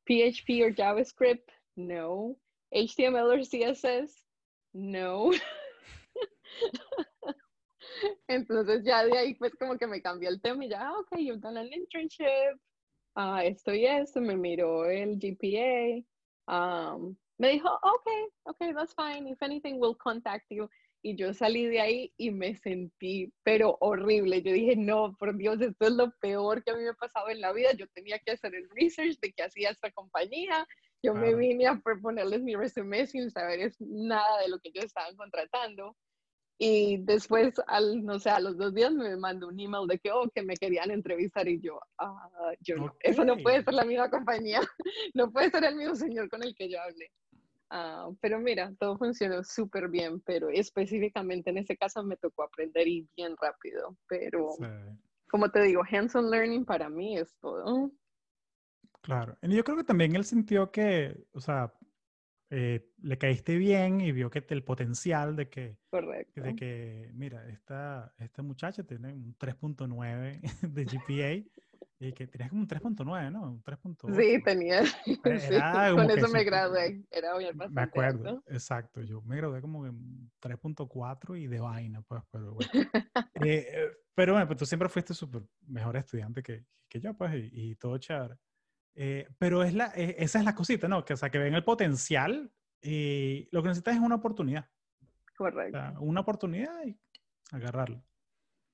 PHP 0.04 0.62
or 0.62 0.74
JavaScript? 0.74 1.48
No. 1.74 2.36
HTML 2.70 3.32
or 3.32 3.46
CSS? 3.46 4.26
No. 4.74 5.30
Entonces 8.28 8.84
ya 8.84 9.06
de 9.06 9.16
ahí 9.16 9.34
pues 9.36 9.54
como 9.54 9.78
que 9.78 9.86
me 9.86 10.02
cambió 10.02 10.28
el 10.28 10.42
tema 10.42 10.66
y 10.66 10.68
ya, 10.68 10.86
ah, 10.86 10.98
ok, 10.98 11.16
you've 11.16 11.40
done 11.40 11.58
an 11.58 11.72
internship, 11.72 12.60
uh, 13.16 13.38
esto 13.42 13.74
y 13.74 13.86
esto, 13.86 14.20
me 14.20 14.36
miró 14.36 14.86
el 14.86 15.18
GPA, 15.18 16.04
um, 16.48 17.16
me 17.38 17.50
dijo, 17.50 17.68
ok, 17.68 18.08
ok, 18.44 18.58
that's 18.74 18.94
fine, 18.94 19.28
if 19.28 19.42
anything 19.42 19.78
we'll 19.78 19.96
contact 19.96 20.46
you. 20.50 20.68
Y 21.02 21.16
yo 21.16 21.34
salí 21.34 21.66
de 21.66 21.80
ahí 21.80 22.14
y 22.16 22.30
me 22.30 22.54
sentí, 22.54 23.30
pero 23.42 23.76
horrible. 23.80 24.40
Yo 24.40 24.52
dije, 24.52 24.74
no, 24.74 25.14
por 25.18 25.36
Dios, 25.36 25.60
esto 25.60 25.86
es 25.86 25.92
lo 25.92 26.10
peor 26.12 26.64
que 26.64 26.70
a 26.70 26.76
mí 26.76 26.82
me 26.82 26.88
ha 26.90 26.94
pasado 26.94 27.28
en 27.28 27.42
la 27.42 27.52
vida. 27.52 27.72
Yo 27.74 27.86
tenía 27.88 28.18
que 28.20 28.32
hacer 28.32 28.54
el 28.54 28.70
research 28.70 29.18
de 29.20 29.32
qué 29.34 29.42
hacía 29.42 29.68
esta 29.68 29.90
compañía. 29.90 30.66
Yo 31.02 31.12
me 31.12 31.34
vine 31.34 31.66
a 31.66 31.78
proponerles 31.78 32.40
mi 32.40 32.56
resumen 32.56 33.06
sin 33.06 33.30
saber 33.30 33.70
nada 33.80 34.40
de 34.40 34.48
lo 34.48 34.58
que 34.60 34.70
ellos 34.70 34.86
estaban 34.86 35.14
contratando. 35.16 35.94
Y 36.58 36.98
después, 36.98 37.54
al, 37.66 38.04
no 38.04 38.18
sé, 38.18 38.30
a 38.30 38.38
los 38.38 38.56
dos 38.56 38.72
días 38.72 38.92
me 38.92 39.16
mandó 39.16 39.48
un 39.48 39.58
email 39.58 39.88
de 39.88 39.98
que, 39.98 40.12
oh, 40.12 40.30
que 40.32 40.42
me 40.42 40.54
querían 40.54 40.90
entrevistar 40.90 41.48
y 41.48 41.60
yo, 41.60 41.80
ah, 41.98 42.52
yo 42.60 42.76
no, 42.76 42.96
eso 43.00 43.24
no 43.24 43.36
puede 43.38 43.64
ser 43.64 43.74
la 43.74 43.84
misma 43.84 44.08
compañía, 44.08 44.60
no 45.14 45.32
puede 45.32 45.50
ser 45.50 45.64
el 45.64 45.74
mismo 45.74 45.96
señor 45.96 46.28
con 46.28 46.42
el 46.44 46.54
que 46.54 46.70
yo 46.70 46.80
hablé. 46.80 47.10
Ah, 47.70 48.08
pero 48.20 48.38
mira, 48.38 48.72
todo 48.78 48.96
funcionó 48.96 49.42
súper 49.42 49.88
bien, 49.88 50.20
pero 50.20 50.48
específicamente 50.48 51.50
en 51.50 51.58
ese 51.58 51.76
caso 51.76 52.04
me 52.04 52.16
tocó 52.16 52.44
aprender 52.44 52.86
y 52.86 53.08
bien 53.16 53.34
rápido. 53.40 53.96
Pero, 54.06 54.50
como 55.28 55.50
te 55.50 55.62
digo, 55.62 55.82
hands-on 55.90 56.30
learning 56.30 56.64
para 56.64 56.88
mí 56.88 57.18
es 57.18 57.34
todo. 57.40 57.90
Claro, 59.00 59.36
y 59.42 59.56
yo 59.56 59.64
creo 59.64 59.76
que 59.76 59.84
también 59.84 60.14
él 60.14 60.24
sintió 60.24 60.70
que, 60.70 61.26
o 61.32 61.40
sea, 61.40 61.74
eh, 62.56 62.86
le 63.02 63.18
caíste 63.18 63.56
bien 63.56 64.00
y 64.00 64.12
vio 64.12 64.30
que 64.30 64.44
el 64.48 64.62
potencial 64.62 65.34
de 65.34 65.48
que, 65.48 65.76
Correcto. 65.90 66.40
de 66.40 66.54
que, 66.54 67.10
mira, 67.12 67.48
esta, 67.48 68.14
esta 68.18 68.42
muchacha 68.42 68.84
tiene 68.84 69.12
un 69.12 69.36
3.9 69.36 70.40
de 70.72 70.84
GPA 70.84 71.50
y 71.98 72.12
que 72.12 72.28
tenías 72.28 72.50
como 72.50 72.62
un 72.62 72.68
3.9, 72.68 73.32
¿no? 73.32 73.42
Un 73.42 73.62
3.8. 73.64 74.14
Sí, 74.14 74.42
tenía. 74.44 74.82
con 75.96 76.10
eso 76.10 76.28
me 76.28 76.44
gradué. 76.44 77.02
Era 77.10 77.36
bien 77.36 77.58
bastante 77.58 77.74
Me 77.74 77.82
acuerdo, 77.82 78.44
exacto. 78.46 79.02
Yo 79.02 79.20
me 79.22 79.36
gradué 79.36 79.60
como 79.60 79.84
en 79.86 80.30
3.4 80.40 81.36
y 81.36 81.48
de 81.48 81.58
vaina, 81.58 82.02
pues, 82.02 82.22
pero 82.30 82.54
bueno. 82.54 82.70
Eh, 83.44 83.66
eh, 83.68 83.90
pero 84.14 84.34
bueno, 84.34 84.46
pues 84.46 84.58
tú 84.60 84.64
siempre 84.64 84.88
fuiste 84.88 85.12
súper 85.12 85.42
mejor 85.66 85.96
estudiante 85.96 86.40
que, 86.40 86.64
que 86.88 87.00
yo, 87.00 87.14
pues, 87.14 87.34
y, 87.34 87.70
y 87.70 87.74
todo 87.74 87.98
chévere. 87.98 88.36
Eh, 88.94 89.28
pero 89.38 89.62
es 89.62 89.74
la, 89.74 89.86
esa 89.86 90.38
es 90.38 90.44
la 90.44 90.54
cosita, 90.54 90.88
¿no? 90.88 91.04
Que, 91.04 91.14
o 91.14 91.16
sea, 91.16 91.30
que 91.30 91.38
ven 91.38 91.54
el 91.54 91.64
potencial 91.64 92.50
y 92.80 93.48
lo 93.50 93.62
que 93.62 93.68
necesitas 93.68 93.96
es 93.96 94.00
una 94.00 94.16
oportunidad. 94.16 94.68
Correcto. 95.36 95.78
una 96.00 96.20
oportunidad 96.20 96.84
y 96.84 96.96
agarrarla. 97.50 98.00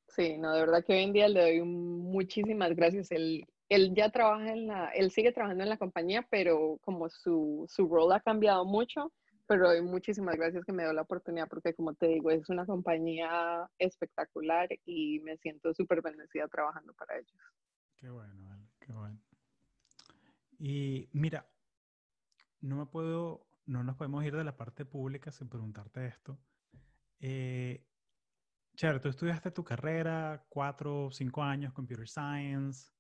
Sí, 0.08 0.36
no, 0.36 0.52
de 0.52 0.60
verdad 0.60 0.84
que 0.84 0.92
hoy 0.92 1.04
en 1.04 1.12
día 1.12 1.28
le 1.28 1.40
doy 1.40 1.62
muchísimas 1.62 2.74
gracias. 2.74 3.10
Él, 3.12 3.46
él 3.68 3.94
ya 3.94 4.10
trabaja 4.10 4.52
en 4.52 4.66
la, 4.66 4.90
él 4.90 5.10
sigue 5.10 5.32
trabajando 5.32 5.62
en 5.62 5.70
la 5.70 5.78
compañía, 5.78 6.26
pero 6.30 6.78
como 6.82 7.08
su, 7.08 7.64
su 7.68 7.88
rol 7.88 8.12
ha 8.12 8.20
cambiado 8.20 8.66
mucho, 8.66 9.12
pero 9.46 9.68
doy 9.68 9.82
muchísimas 9.82 10.36
gracias 10.36 10.64
que 10.64 10.72
me 10.72 10.82
dio 10.82 10.92
la 10.92 11.02
oportunidad 11.02 11.48
porque 11.48 11.74
como 11.74 11.94
te 11.94 12.08
digo, 12.08 12.30
es 12.30 12.48
una 12.50 12.66
compañía 12.66 13.68
espectacular 13.78 14.68
y 14.84 15.20
me 15.20 15.38
siento 15.38 15.72
súper 15.72 16.02
bendecida 16.02 16.46
trabajando 16.48 16.92
para 16.94 17.16
ellos. 17.16 17.40
Qué 17.96 18.10
bueno, 18.10 18.68
qué 18.80 18.92
bueno. 18.92 19.18
Y 20.60 21.08
mira, 21.12 21.50
no 22.60 22.76
me 22.76 22.84
puedo, 22.84 23.48
no 23.64 23.82
nos 23.82 23.96
podemos 23.96 24.22
ir 24.24 24.36
de 24.36 24.44
la 24.44 24.58
parte 24.58 24.84
pública 24.84 25.32
sin 25.32 25.48
preguntarte 25.48 26.06
esto. 26.06 26.38
Eh, 27.18 27.86
tú 28.76 29.08
estudiaste 29.08 29.50
tu 29.52 29.64
carrera, 29.64 30.44
cuatro 30.50 31.06
o 31.06 31.10
cinco 31.10 31.42
años, 31.42 31.72
computer 31.72 32.06
science. 32.06 32.90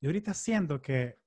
Y 0.00 0.06
ahorita 0.06 0.34
siento 0.34 0.82
que 0.82 1.20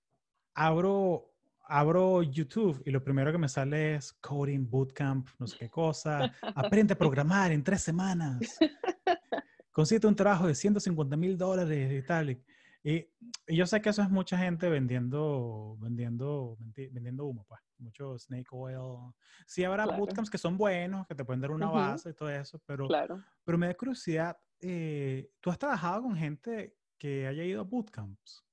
abro, 0.53 1.33
abro 1.61 2.23
YouTube 2.23 2.83
y 2.85 2.91
lo 2.91 3.01
primero 3.01 3.31
que 3.31 3.37
me 3.37 3.47
sale 3.47 3.95
es 3.95 4.11
coding 4.11 4.69
bootcamp, 4.69 5.29
no 5.39 5.47
sé 5.47 5.57
qué 5.59 5.69
cosa. 5.69 6.33
Aprende 6.41 6.93
a 6.93 6.97
programar 6.97 7.53
en 7.53 7.63
tres 7.63 7.81
semanas. 7.81 8.39
Consigue 9.71 10.07
un 10.07 10.15
trabajo 10.15 10.45
de 10.45 10.55
150 10.55 11.15
mil 11.15 11.37
dólares 11.37 12.03
y 12.03 12.05
tal. 12.05 12.43
Y, 12.83 13.07
yo 13.47 13.65
sé 13.65 13.81
que 13.81 13.89
eso 13.89 14.01
es 14.01 14.09
mucha 14.09 14.37
gente 14.37 14.69
vendiendo, 14.69 15.77
vendiendo, 15.79 16.57
vendiendo 16.59 17.25
humo, 17.25 17.45
pues. 17.47 17.61
Mucho 17.77 18.17
snake 18.17 18.47
oil. 18.51 19.13
Sí 19.45 19.63
habrá 19.63 19.85
bootcamps 19.85 20.29
que 20.29 20.37
son 20.37 20.57
buenos, 20.57 21.05
que 21.07 21.15
te 21.15 21.25
pueden 21.25 21.41
dar 21.41 21.51
una 21.51 21.69
base 21.69 22.11
y 22.11 22.13
todo 22.13 22.29
eso, 22.29 22.61
pero, 22.65 22.87
pero 23.43 23.57
me 23.57 23.67
da 23.67 23.73
curiosidad, 23.73 24.37
eh, 24.61 25.29
¿tú 25.41 25.49
has 25.49 25.59
trabajado 25.59 26.03
con 26.03 26.15
gente 26.15 26.77
que 26.97 27.27
haya 27.27 27.43
ido 27.43 27.59
a 27.59 27.65
bootcamps? 27.65 28.45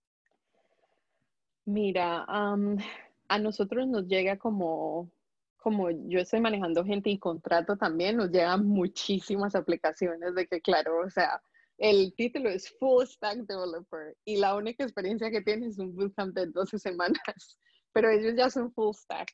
Mira, 1.64 2.24
a 2.26 3.38
nosotros 3.38 3.86
nos 3.86 4.08
llega 4.08 4.36
como, 4.36 5.12
como 5.58 5.90
yo 5.90 6.18
estoy 6.18 6.40
manejando 6.40 6.84
gente 6.84 7.10
y 7.10 7.18
contrato 7.18 7.76
también, 7.76 8.16
nos 8.16 8.30
llegan 8.30 8.66
muchísimas 8.66 9.54
aplicaciones 9.54 10.34
de 10.34 10.48
que, 10.48 10.60
claro, 10.60 11.00
o 11.06 11.10
sea, 11.10 11.40
el 11.80 12.14
título 12.14 12.50
es 12.50 12.70
Full 12.78 13.06
Stack 13.06 13.46
Developer 13.46 14.14
y 14.26 14.36
la 14.36 14.54
única 14.54 14.84
experiencia 14.84 15.30
que 15.30 15.40
tienes 15.40 15.70
es 15.70 15.78
un 15.78 15.94
bootcamp 15.96 16.34
de 16.34 16.46
12 16.46 16.78
semanas, 16.78 17.18
pero 17.92 18.10
ellos 18.10 18.34
ya 18.36 18.50
son 18.50 18.70
Full 18.72 18.94
Stack. 18.94 19.32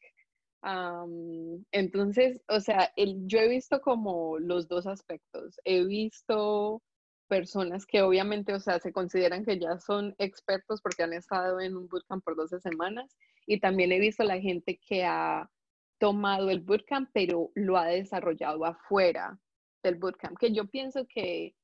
entonces, 1.73 2.41
o 2.49 2.61
sea, 2.61 2.93
yo 2.97 3.41
he 3.41 3.49
visto 3.49 3.81
como 3.81 4.39
los 4.39 4.69
dos 4.69 4.87
aspectos. 4.87 5.57
He 5.65 5.85
visto 5.85 6.83
personas 7.29 7.85
que 7.85 8.03
obviamente, 8.03 8.55
o 8.55 8.61
sea, 8.61 8.79
se 8.79 8.93
consideran 8.93 9.45
que 9.45 9.59
ya 9.59 9.79
son 9.81 10.15
expertos 10.19 10.81
porque 10.81 11.03
han 11.03 11.15
estado 11.15 11.61
en 11.61 11.77
un 11.77 11.89
bootcamp 11.89 12.23
por 12.25 12.37
12 12.37 12.61
semanas 12.61 13.17
y 13.47 13.59
también 13.59 13.91
he 13.91 13.99
visto 13.99 14.23
la 14.23 14.41
gente 14.41 14.79
que 14.89 15.05
ha 15.05 15.51
tomado 15.99 16.51
el 16.51 16.61
bootcamp 16.61 17.11
pero 17.13 17.51
lo 17.57 17.77
ha 17.77 17.87
desarrollado 17.87 18.65
afuera 18.65 19.37
del 19.83 19.97
bootcamp, 19.97 20.39
que 20.39 20.53
yo 20.53 20.67
pienso 20.67 21.07
que 21.09 21.57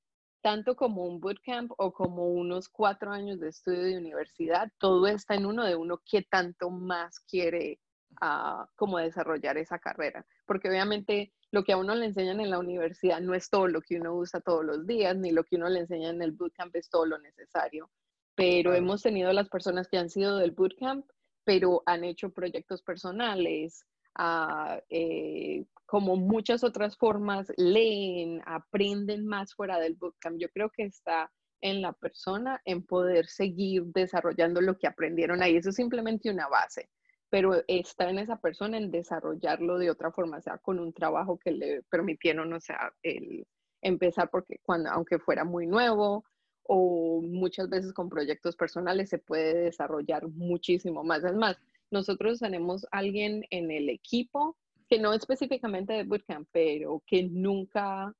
tanto 0.42 0.74
como 0.76 1.04
un 1.04 1.20
bootcamp 1.20 1.72
o 1.78 1.92
como 1.92 2.26
unos 2.26 2.68
cuatro 2.68 3.12
años 3.12 3.40
de 3.40 3.48
estudio 3.48 3.82
de 3.84 3.96
universidad, 3.96 4.70
todo 4.78 5.06
está 5.06 5.34
en 5.34 5.46
uno 5.46 5.64
de 5.64 5.76
uno 5.76 6.02
que 6.04 6.22
tanto 6.22 6.68
más 6.68 7.20
quiere 7.20 7.80
uh, 8.20 8.66
como 8.76 8.98
desarrollar 8.98 9.56
esa 9.56 9.78
carrera. 9.78 10.26
Porque 10.44 10.68
obviamente 10.68 11.32
lo 11.52 11.62
que 11.64 11.72
a 11.72 11.76
uno 11.76 11.94
le 11.94 12.06
enseñan 12.06 12.40
en 12.40 12.50
la 12.50 12.58
universidad 12.58 13.20
no 13.20 13.34
es 13.34 13.48
todo 13.48 13.68
lo 13.68 13.80
que 13.80 13.96
uno 13.96 14.14
usa 14.14 14.40
todos 14.40 14.64
los 14.64 14.86
días, 14.86 15.16
ni 15.16 15.30
lo 15.30 15.44
que 15.44 15.56
uno 15.56 15.68
le 15.68 15.80
enseña 15.80 16.10
en 16.10 16.20
el 16.22 16.32
bootcamp 16.32 16.74
es 16.76 16.90
todo 16.90 17.06
lo 17.06 17.18
necesario. 17.18 17.90
Pero 18.34 18.74
hemos 18.74 19.02
tenido 19.02 19.32
las 19.32 19.48
personas 19.48 19.88
que 19.88 19.98
han 19.98 20.10
sido 20.10 20.38
del 20.38 20.50
bootcamp, 20.50 21.06
pero 21.44 21.82
han 21.86 22.04
hecho 22.04 22.30
proyectos 22.30 22.82
personales, 22.82 23.84
eh, 24.18 25.64
como 25.86 26.16
muchas 26.16 26.64
otras 26.64 26.96
formas, 26.96 27.52
leen, 27.56 28.42
aprenden 28.46 29.26
más 29.26 29.54
fuera 29.54 29.78
del 29.78 29.94
bootcamp. 29.94 30.38
Yo 30.38 30.48
creo 30.50 30.70
que 30.70 30.84
está 30.84 31.30
en 31.60 31.80
la 31.80 31.92
persona 31.92 32.60
en 32.64 32.84
poder 32.84 33.26
seguir 33.26 33.84
desarrollando 33.86 34.60
lo 34.60 34.76
que 34.78 34.86
aprendieron 34.86 35.42
ahí. 35.42 35.56
Eso 35.56 35.70
es 35.70 35.76
simplemente 35.76 36.30
una 36.30 36.48
base, 36.48 36.88
pero 37.30 37.62
está 37.68 38.10
en 38.10 38.18
esa 38.18 38.36
persona 38.36 38.78
en 38.78 38.90
desarrollarlo 38.90 39.78
de 39.78 39.90
otra 39.90 40.10
forma, 40.10 40.40
sea, 40.40 40.58
con 40.58 40.80
un 40.80 40.92
trabajo 40.92 41.38
que 41.38 41.52
le 41.52 41.82
permitieron, 41.90 42.52
o 42.52 42.60
sea, 42.60 42.92
el 43.02 43.46
empezar 43.80 44.30
porque 44.30 44.60
cuando, 44.62 44.90
aunque 44.90 45.18
fuera 45.18 45.44
muy 45.44 45.66
nuevo, 45.66 46.24
o 46.64 47.20
muchas 47.22 47.68
veces 47.68 47.92
con 47.92 48.08
proyectos 48.08 48.56
personales 48.56 49.08
se 49.08 49.18
puede 49.18 49.54
desarrollar 49.54 50.28
muchísimo 50.28 51.02
más. 51.02 51.24
Es 51.24 51.34
más, 51.34 51.56
nosotros 51.92 52.40
tenemos 52.40 52.86
alguien 52.90 53.44
en 53.50 53.70
el 53.70 53.88
equipo 53.88 54.56
que 54.88 54.98
no 54.98 55.12
específicamente 55.12 55.92
de 55.92 56.04
bootcamp, 56.04 56.48
pero 56.52 57.02
que 57.06 57.22
nunca, 57.24 58.12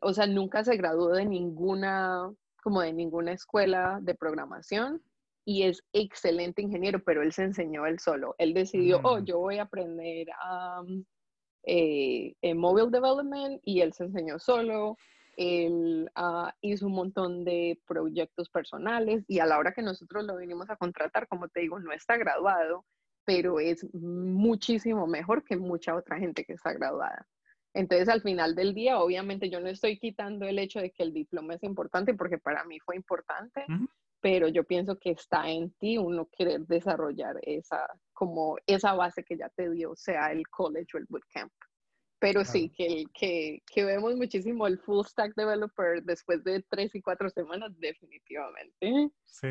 o 0.00 0.12
sea, 0.12 0.26
nunca 0.26 0.64
se 0.64 0.76
graduó 0.76 1.12
de 1.12 1.24
ninguna, 1.24 2.30
como 2.62 2.82
de 2.82 2.92
ninguna 2.92 3.32
escuela 3.32 3.98
de 4.02 4.14
programación 4.14 5.02
y 5.44 5.62
es 5.62 5.82
excelente 5.94 6.60
ingeniero, 6.60 7.02
pero 7.02 7.22
él 7.22 7.32
se 7.32 7.42
enseñó 7.44 7.86
él 7.86 7.98
solo. 7.98 8.34
Él 8.36 8.52
decidió, 8.52 9.00
oh, 9.02 9.18
mm. 9.18 9.24
yo 9.24 9.38
voy 9.38 9.58
a 9.58 9.62
aprender 9.62 10.26
um, 10.46 11.02
eh, 11.64 12.34
en 12.42 12.58
mobile 12.58 12.90
development 12.90 13.60
y 13.64 13.80
él 13.80 13.94
se 13.94 14.04
enseñó 14.04 14.38
solo. 14.38 14.98
Él 15.38 16.10
uh, 16.16 16.48
hizo 16.60 16.86
un 16.86 16.94
montón 16.94 17.44
de 17.44 17.80
proyectos 17.86 18.50
personales 18.50 19.24
y 19.28 19.38
a 19.38 19.46
la 19.46 19.56
hora 19.56 19.72
que 19.72 19.82
nosotros 19.82 20.24
lo 20.24 20.36
vinimos 20.36 20.68
a 20.68 20.76
contratar, 20.76 21.28
como 21.28 21.48
te 21.48 21.60
digo, 21.60 21.78
no 21.78 21.92
está 21.92 22.16
graduado, 22.16 22.84
pero 23.24 23.60
es 23.60 23.86
muchísimo 23.94 25.06
mejor 25.06 25.44
que 25.44 25.56
mucha 25.56 25.94
otra 25.94 26.18
gente 26.18 26.44
que 26.44 26.54
está 26.54 26.72
graduada. 26.72 27.28
Entonces, 27.72 28.08
al 28.08 28.20
final 28.20 28.56
del 28.56 28.74
día, 28.74 28.98
obviamente 28.98 29.48
yo 29.48 29.60
no 29.60 29.68
estoy 29.68 30.00
quitando 30.00 30.44
el 30.44 30.58
hecho 30.58 30.80
de 30.80 30.90
que 30.90 31.04
el 31.04 31.12
diploma 31.12 31.54
es 31.54 31.62
importante, 31.62 32.14
porque 32.14 32.38
para 32.38 32.64
mí 32.64 32.80
fue 32.80 32.96
importante, 32.96 33.64
pero 34.20 34.48
yo 34.48 34.64
pienso 34.64 34.98
que 34.98 35.10
está 35.10 35.48
en 35.48 35.70
ti 35.74 35.98
uno 35.98 36.28
querer 36.36 36.62
desarrollar 36.66 37.36
esa, 37.42 37.86
como 38.12 38.56
esa 38.66 38.94
base 38.94 39.22
que 39.22 39.36
ya 39.36 39.48
te 39.50 39.70
dio, 39.70 39.94
sea 39.94 40.32
el 40.32 40.48
college 40.48 40.88
o 40.94 40.98
el 40.98 41.06
bootcamp. 41.08 41.52
Pero 42.20 42.44
sí, 42.44 42.70
que, 42.70 43.04
que, 43.14 43.62
que, 43.64 43.84
vemos 43.84 44.16
muchísimo 44.16 44.66
el 44.66 44.78
full 44.78 45.04
stack 45.06 45.34
developer 45.36 46.02
después 46.02 46.42
de 46.42 46.62
tres 46.68 46.92
y 46.94 47.00
cuatro 47.00 47.30
semanas, 47.30 47.70
definitivamente. 47.78 49.10
Sí, 49.24 49.48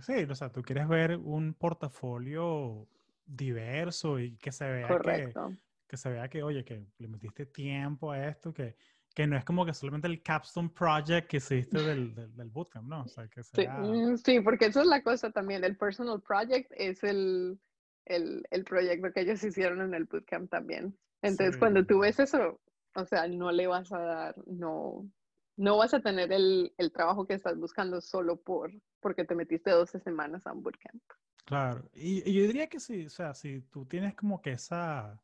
sí, 0.00 0.12
o 0.30 0.34
sea, 0.34 0.50
tú 0.52 0.62
quieres 0.62 0.86
ver 0.86 1.16
un 1.16 1.54
portafolio 1.54 2.88
diverso 3.26 4.18
y 4.20 4.36
que 4.36 4.52
se 4.52 4.70
vea 4.70 4.86
Correcto. 4.86 5.48
que, 5.48 5.56
que 5.88 5.96
se 5.96 6.10
vea 6.10 6.28
que, 6.28 6.42
oye, 6.42 6.64
que 6.64 6.86
le 6.98 7.08
metiste 7.08 7.46
tiempo 7.46 8.12
a 8.12 8.28
esto, 8.28 8.52
que, 8.52 8.76
que 9.14 9.26
no 9.26 9.36
es 9.36 9.44
como 9.44 9.64
que 9.64 9.74
solamente 9.74 10.08
el 10.08 10.22
capstone 10.22 10.68
project 10.68 11.28
que 11.28 11.38
hiciste 11.38 11.82
del, 11.82 12.14
del, 12.14 12.50
bootcamp, 12.50 12.88
¿no? 12.88 13.02
O 13.02 13.08
sea, 13.08 13.28
que 13.28 13.42
sea... 13.42 13.82
sí, 13.82 14.16
sí, 14.24 14.40
porque 14.40 14.66
eso 14.66 14.80
es 14.80 14.86
la 14.86 15.02
cosa 15.02 15.30
también, 15.30 15.64
el 15.64 15.76
personal 15.76 16.20
project 16.20 16.70
es 16.76 17.02
el, 17.04 17.58
el, 18.06 18.46
el 18.50 18.64
proyecto 18.64 19.12
que 19.12 19.20
ellos 19.20 19.42
hicieron 19.42 19.80
en 19.82 19.94
el 19.94 20.04
bootcamp 20.04 20.50
también. 20.50 20.96
Entonces, 21.22 21.56
cuando 21.56 21.86
tú 21.86 22.00
ves 22.00 22.20
eso, 22.20 22.60
o 22.94 23.06
sea, 23.06 23.26
no 23.28 23.50
le 23.50 23.66
vas 23.66 23.90
a 23.92 23.98
dar, 23.98 24.34
no, 24.46 25.08
no 25.56 25.78
vas 25.78 25.94
a 25.94 26.00
tener 26.00 26.32
el, 26.32 26.74
el, 26.76 26.92
trabajo 26.92 27.26
que 27.26 27.34
estás 27.34 27.56
buscando 27.56 28.00
solo 28.00 28.36
por, 28.36 28.72
porque 29.00 29.24
te 29.24 29.34
metiste 29.34 29.70
12 29.70 30.00
semanas 30.00 30.46
a 30.46 30.52
un 30.52 30.62
bootcamp. 30.62 31.02
Claro, 31.44 31.88
y, 31.94 32.20
yo 32.32 32.46
diría 32.46 32.68
que 32.68 32.80
sí, 32.80 33.06
o 33.06 33.10
sea, 33.10 33.34
si 33.34 33.62
tú 33.62 33.86
tienes 33.86 34.14
como 34.14 34.40
que 34.40 34.52
esa, 34.52 35.20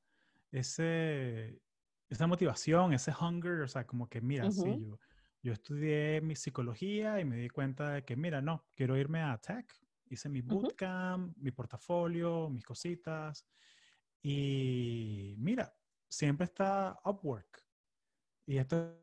ese, 0.51 1.61
esa 2.09 2.27
motivación, 2.27 2.93
ese 2.93 3.13
hunger, 3.19 3.61
o 3.63 3.69
sea, 3.69 3.87
como 3.87 4.09
que 4.09 4.21
mira, 4.21 4.51
sí, 4.51 4.79
yo, 4.81 4.99
yo 5.43 5.53
estudié 5.53 6.21
mi 6.21 6.37
psicología 6.37 7.21
y 7.21 7.25
me 7.25 7.37
di 7.37 7.49
cuenta 7.49 7.91
de 7.91 8.05
que, 8.05 8.17
mira, 8.17 8.43
no, 8.43 8.67
quiero 8.75 8.97
irme 8.97 9.23
a 9.23 9.39
tech, 9.39 9.67
hice 10.11 10.29
mi 10.29 10.43
bootcamp, 10.43 11.37
mi 11.39 11.51
portafolio, 11.53 12.51
mis 12.51 12.65
cositas, 12.65 13.47
y 14.23 15.35
mira, 15.39 15.73
siempre 16.09 16.45
está 16.45 17.01
Upwork. 17.05 17.65
Y 18.47 18.59
esto 18.59 18.97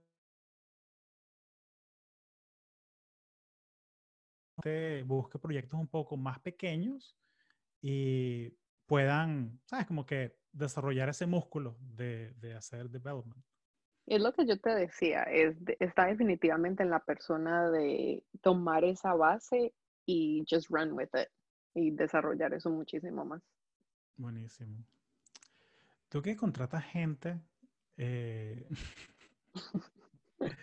busque 5.06 5.40
proyectos 5.40 5.80
un 5.80 5.88
poco 5.88 6.18
más 6.18 6.40
pequeños 6.40 7.18
y 7.82 8.50
puedan, 8.86 9.62
¿sabes? 9.66 9.86
Como 9.86 10.06
que 10.06 10.40
desarrollar 10.52 11.10
ese 11.10 11.26
músculo 11.26 11.78
de, 11.80 12.34
de 12.34 12.56
hacer 12.56 12.90
development. 12.90 13.46
Es 14.08 14.22
lo 14.22 14.34
que 14.34 14.46
yo 14.46 14.60
te 14.60 14.70
decía, 14.70 15.24
es, 15.24 15.58
está 15.80 16.06
definitivamente 16.06 16.82
en 16.82 16.90
la 16.90 17.04
persona 17.04 17.70
de 17.70 18.26
tomar 18.42 18.86
esa 18.86 19.14
base 19.14 19.74
y 20.08 20.44
just 20.50 20.70
run 20.70 20.94
with 20.94 21.10
it 21.14 21.28
y 21.76 21.92
desarrollar 21.92 22.54
eso 22.54 22.72
muchísimo 22.72 23.24
más. 23.24 23.44
Buenísimo. 24.16 24.84
Tú 26.10 26.24
que 26.24 26.36
contratas 26.36 26.84
gente, 26.86 27.40
eh, 27.98 28.68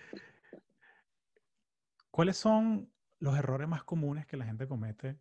¿cuáles 2.11 2.37
son 2.37 2.91
los 3.21 3.37
errores 3.37 3.69
más 3.69 3.85
comunes 3.85 4.27
que 4.27 4.37
la 4.37 4.47
gente 4.47 4.67
comete 4.67 5.21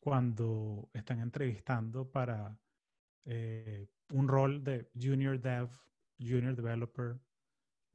cuando 0.00 0.88
están 0.94 1.20
entrevistando 1.20 2.08
para 2.10 2.56
eh, 3.24 3.88
un 4.10 4.28
rol 4.28 4.62
de 4.62 4.88
junior 4.94 5.38
dev, 5.40 5.68
junior 6.18 6.54
developer? 6.54 7.18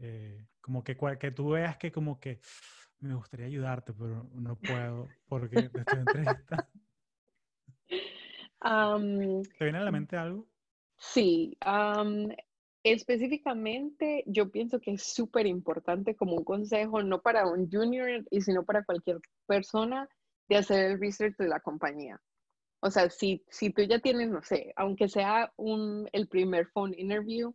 Eh, 0.04 0.48
como 0.62 0.84
que, 0.84 0.98
que 1.20 1.32
tú 1.32 1.50
veas 1.50 1.78
que 1.78 1.92
como 1.92 2.20
que 2.20 2.40
me 3.02 3.14
gustaría 3.14 3.46
ayudarte, 3.46 3.94
pero 3.94 4.28
no 4.34 4.56
puedo 4.56 5.10
porque 5.28 5.70
te 5.70 5.82
estoy 5.82 6.00
entrevistando. 6.00 6.68
¿Te 9.58 9.64
viene 9.66 9.80
a 9.80 9.84
la 9.84 9.92
mente 9.92 10.18
algo? 10.18 10.48
Sí, 10.98 11.58
específicamente 12.84 14.24
yo 14.28 14.52
pienso 14.52 14.80
que 14.80 14.92
es 14.92 15.04
súper 15.04 15.48
importante 15.48 16.16
como 16.16 16.36
un 16.36 16.44
consejo, 16.44 17.02
no 17.02 17.22
para 17.22 17.48
un 17.48 17.70
junior 17.72 18.24
y 18.30 18.42
sino 18.42 18.64
para 18.64 18.84
cualquier 18.84 19.20
persona, 19.48 20.08
de 20.48 20.58
hacer 20.58 20.92
el 20.92 21.00
research 21.00 21.38
de 21.38 21.48
la 21.48 21.60
compañía. 21.60 22.22
O 22.82 22.92
sea, 22.92 23.10
si, 23.10 23.44
si 23.50 23.72
tú 23.72 23.84
ya 23.84 24.00
tienes, 24.00 24.30
no 24.30 24.42
sé, 24.44 24.74
aunque 24.76 25.08
sea 25.08 25.54
un, 25.56 26.10
el 26.12 26.28
primer 26.28 26.68
phone 26.68 26.94
interview, 26.98 27.54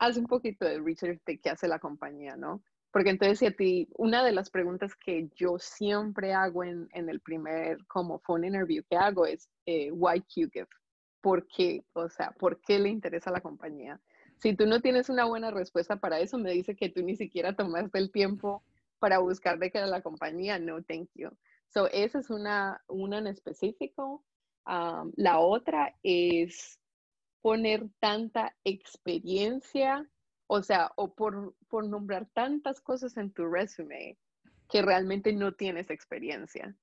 haz 0.00 0.16
un 0.16 0.26
poquito 0.26 0.64
de 0.64 0.80
research 0.80 1.22
de 1.24 1.38
qué 1.38 1.50
hace 1.50 1.68
la 1.68 1.78
compañía, 1.78 2.36
¿no? 2.36 2.62
Porque 2.90 3.10
entonces 3.10 3.38
si 3.38 3.46
a 3.46 3.52
ti, 3.52 3.88
una 3.96 4.24
de 4.24 4.32
las 4.32 4.50
preguntas 4.50 4.96
que 4.96 5.30
yo 5.36 5.58
siempre 5.60 6.34
hago 6.34 6.64
en, 6.64 6.88
en 6.92 7.08
el 7.08 7.20
primer 7.20 7.86
como 7.86 8.18
phone 8.18 8.46
interview 8.46 8.82
que 8.90 8.96
hago 8.96 9.26
es, 9.26 9.48
eh, 9.66 9.92
why 9.92 10.20
QGIF? 10.22 10.68
por 11.20 11.46
qué, 11.46 11.84
o 11.92 12.08
sea, 12.08 12.32
por 12.32 12.60
qué 12.60 12.78
le 12.78 12.88
interesa 12.88 13.30
a 13.30 13.32
la 13.32 13.40
compañía. 13.40 14.00
Si 14.38 14.54
tú 14.54 14.66
no 14.66 14.80
tienes 14.80 15.08
una 15.08 15.26
buena 15.26 15.50
respuesta 15.50 15.96
para 15.96 16.18
eso, 16.20 16.38
me 16.38 16.52
dice 16.52 16.76
que 16.76 16.88
tú 16.88 17.02
ni 17.02 17.16
siquiera 17.16 17.54
tomaste 17.54 17.98
el 17.98 18.10
tiempo 18.10 18.62
para 18.98 19.18
buscar 19.18 19.58
de 19.58 19.70
qué 19.70 19.78
era 19.78 19.86
la 19.86 20.02
compañía. 20.02 20.58
No, 20.58 20.82
thank 20.82 21.08
you. 21.14 21.30
So, 21.68 21.88
esa 21.88 22.18
es 22.18 22.30
una, 22.30 22.82
una 22.88 23.18
en 23.18 23.26
específico. 23.26 24.24
Um, 24.66 25.12
la 25.16 25.40
otra 25.40 25.94
es 26.02 26.78
poner 27.42 27.88
tanta 28.00 28.56
experiencia, 28.64 30.08
o 30.46 30.62
sea, 30.62 30.92
o 30.96 31.14
por, 31.14 31.54
por 31.68 31.88
nombrar 31.88 32.28
tantas 32.32 32.80
cosas 32.80 33.16
en 33.16 33.32
tu 33.32 33.46
resume 33.46 34.18
que 34.68 34.82
realmente 34.82 35.32
no 35.32 35.52
tienes 35.52 35.90
experiencia. 35.90 36.76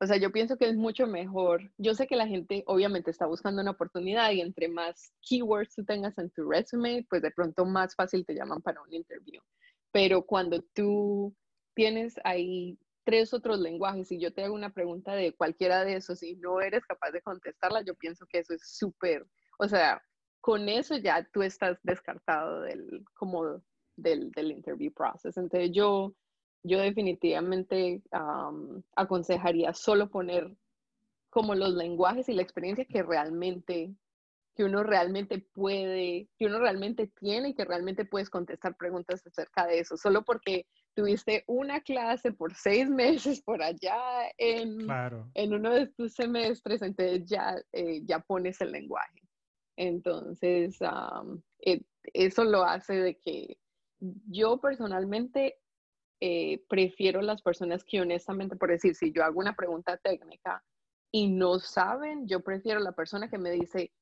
O 0.00 0.06
sea, 0.06 0.16
yo 0.16 0.32
pienso 0.32 0.56
que 0.56 0.68
es 0.68 0.76
mucho 0.76 1.06
mejor. 1.06 1.72
Yo 1.78 1.94
sé 1.94 2.06
que 2.06 2.16
la 2.16 2.26
gente 2.26 2.64
obviamente 2.66 3.10
está 3.10 3.26
buscando 3.26 3.62
una 3.62 3.70
oportunidad 3.70 4.30
y 4.32 4.40
entre 4.40 4.68
más 4.68 5.12
keywords 5.22 5.74
tú 5.74 5.84
tengas 5.84 6.18
en 6.18 6.30
tu 6.30 6.48
resume, 6.50 7.06
pues 7.08 7.22
de 7.22 7.30
pronto 7.30 7.64
más 7.64 7.94
fácil 7.94 8.26
te 8.26 8.34
llaman 8.34 8.60
para 8.60 8.82
un 8.82 8.92
interview. 8.92 9.40
Pero 9.92 10.26
cuando 10.26 10.62
tú 10.74 11.34
tienes 11.74 12.16
ahí 12.24 12.78
tres 13.04 13.32
otros 13.32 13.60
lenguajes 13.60 14.10
y 14.10 14.18
yo 14.18 14.32
te 14.32 14.44
hago 14.44 14.54
una 14.54 14.72
pregunta 14.72 15.14
de 15.14 15.32
cualquiera 15.32 15.84
de 15.84 15.96
esos 15.96 16.22
y 16.22 16.36
no 16.36 16.60
eres 16.60 16.84
capaz 16.84 17.12
de 17.12 17.22
contestarla, 17.22 17.82
yo 17.82 17.94
pienso 17.94 18.26
que 18.26 18.38
eso 18.40 18.54
es 18.54 18.76
súper, 18.76 19.26
o 19.58 19.68
sea, 19.68 20.02
con 20.40 20.68
eso 20.68 20.96
ya 20.96 21.26
tú 21.32 21.42
estás 21.42 21.78
descartado 21.82 22.62
del, 22.62 23.04
como 23.14 23.62
del, 23.96 24.30
del 24.32 24.52
interview 24.52 24.92
process. 24.92 25.36
Entonces 25.36 25.70
yo 25.72 26.14
yo 26.64 26.80
definitivamente 26.80 28.02
aconsejaría 28.96 29.72
solo 29.74 30.10
poner 30.10 30.50
como 31.28 31.54
los 31.54 31.74
lenguajes 31.74 32.28
y 32.28 32.32
la 32.32 32.42
experiencia 32.42 32.86
que 32.86 33.02
realmente, 33.02 33.94
que 34.56 34.64
uno 34.64 34.82
realmente 34.82 35.46
puede, 35.52 36.28
que 36.38 36.46
uno 36.46 36.58
realmente 36.58 37.08
tiene 37.20 37.50
y 37.50 37.54
que 37.54 37.64
realmente 37.64 38.06
puedes 38.06 38.30
contestar 38.30 38.76
preguntas 38.76 39.26
acerca 39.26 39.66
de 39.66 39.80
eso, 39.80 39.96
solo 39.96 40.24
porque 40.24 40.66
tuviste 40.94 41.44
una 41.48 41.80
clase 41.80 42.32
por 42.32 42.54
seis 42.54 42.88
meses 42.90 43.42
por 43.42 43.62
allá 43.62 43.98
en, 44.38 44.86
en 45.34 45.54
uno 45.54 45.74
de 45.74 45.88
tus 45.88 46.14
semestres, 46.14 46.80
entonces 46.80 47.24
ya, 47.26 47.56
eh, 47.72 48.00
ya 48.04 48.20
pones 48.20 48.58
el 48.62 48.72
lenguaje. 48.72 49.23
Entonces, 49.76 50.78
eh, 51.60 51.82
eso 52.12 52.44
lo 52.44 52.64
hace 52.64 52.94
de 52.94 53.18
que 53.18 53.58
yo 54.28 54.58
personalmente 54.58 55.58
eh, 56.20 56.64
prefiero 56.68 57.22
las 57.22 57.42
personas 57.42 57.84
que 57.84 58.00
honestamente, 58.00 58.56
por 58.56 58.70
decir, 58.70 58.94
si 58.94 59.12
yo 59.12 59.24
hago 59.24 59.40
una 59.40 59.56
pregunta 59.56 59.96
técnica 59.96 60.64
y 61.10 61.28
no 61.28 61.58
saben, 61.58 62.26
yo 62.26 62.40
prefiero 62.40 62.80
la 62.80 62.92
persona 62.92 63.28
que 63.28 63.38
me 63.38 63.50
dice, 63.50 63.92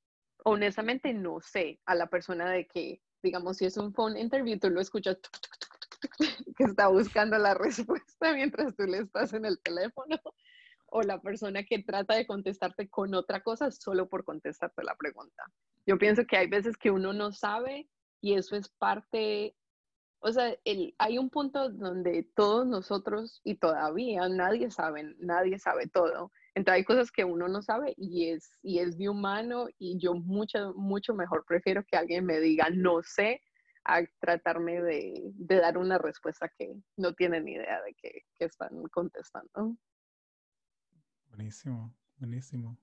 honestamente 0.45 1.13
no 1.15 1.41
sé, 1.41 1.81
a 1.87 1.95
la 1.95 2.07
persona 2.09 2.51
de 2.51 2.67
que, 2.67 3.03
digamos, 3.23 3.57
si 3.57 3.67
es 3.67 3.77
un 3.77 3.93
phone 3.93 4.17
interview, 4.17 4.59
tú 4.59 4.71
lo 4.71 4.81
escuchas 4.81 5.19
que 6.57 6.65
está 6.65 6.89
buscando 6.89 7.39
la 7.39 7.55
respuesta 7.55 8.35
mientras 8.35 8.75
tú 8.77 8.85
le 8.85 8.99
estás 8.99 9.33
en 9.33 9.45
el 9.45 9.61
teléfono, 9.61 10.17
o 10.95 11.03
la 11.03 11.21
persona 11.21 11.63
que 11.65 11.83
trata 11.83 12.15
de 12.15 12.27
contestarte 12.27 12.89
con 12.89 13.15
otra 13.15 13.43
cosa 13.43 13.71
solo 13.71 14.09
por 14.09 14.25
contestarte 14.25 14.85
la 14.85 14.95
pregunta. 14.97 15.45
Yo 15.87 15.99
pienso 15.99 16.25
que 16.27 16.37
hay 16.37 16.49
veces 16.49 16.77
que 16.77 16.91
uno 16.91 17.13
no 17.13 17.33
sabe 17.33 17.89
y 18.21 18.35
eso 18.35 18.57
es 18.57 18.69
parte 18.69 19.57
o 20.25 20.31
sea, 20.31 20.57
hay 20.99 21.19
un 21.19 21.31
punto 21.31 21.69
donde 21.69 22.29
todos 22.37 22.65
nosotros 22.65 23.41
y 23.43 23.57
todavía 23.57 24.29
nadie 24.29 24.71
sabe, 24.71 25.17
nadie 25.19 25.59
sabe 25.59 25.89
todo. 25.89 26.31
Entonces 26.55 26.79
hay 26.79 26.85
cosas 26.85 27.11
que 27.11 27.25
uno 27.25 27.49
no 27.49 27.61
sabe 27.61 27.93
y 27.97 28.29
es, 28.29 28.57
y 28.63 28.79
es 28.79 28.97
de 28.99 29.09
humano 29.09 29.67
y 29.79 29.99
yo 29.99 30.15
mucho, 30.15 30.75
mucho 30.75 31.13
mejor 31.15 31.45
prefiero 31.45 31.83
que 31.85 31.97
alguien 31.97 32.25
me 32.25 32.39
diga 32.39 32.69
no 32.71 33.03
sé 33.03 33.41
a 33.85 34.03
tratarme 34.21 34.81
de, 34.81 35.33
de 35.35 35.57
dar 35.57 35.77
una 35.77 35.99
respuesta 35.99 36.49
que 36.57 36.73
no 36.97 37.15
tienen 37.15 37.49
idea 37.49 37.83
de 37.83 37.93
que, 37.95 38.23
que 38.39 38.45
están 38.45 38.81
contestando. 38.93 39.77
Buenísimo, 41.33 41.95
buenísimo. 42.19 42.79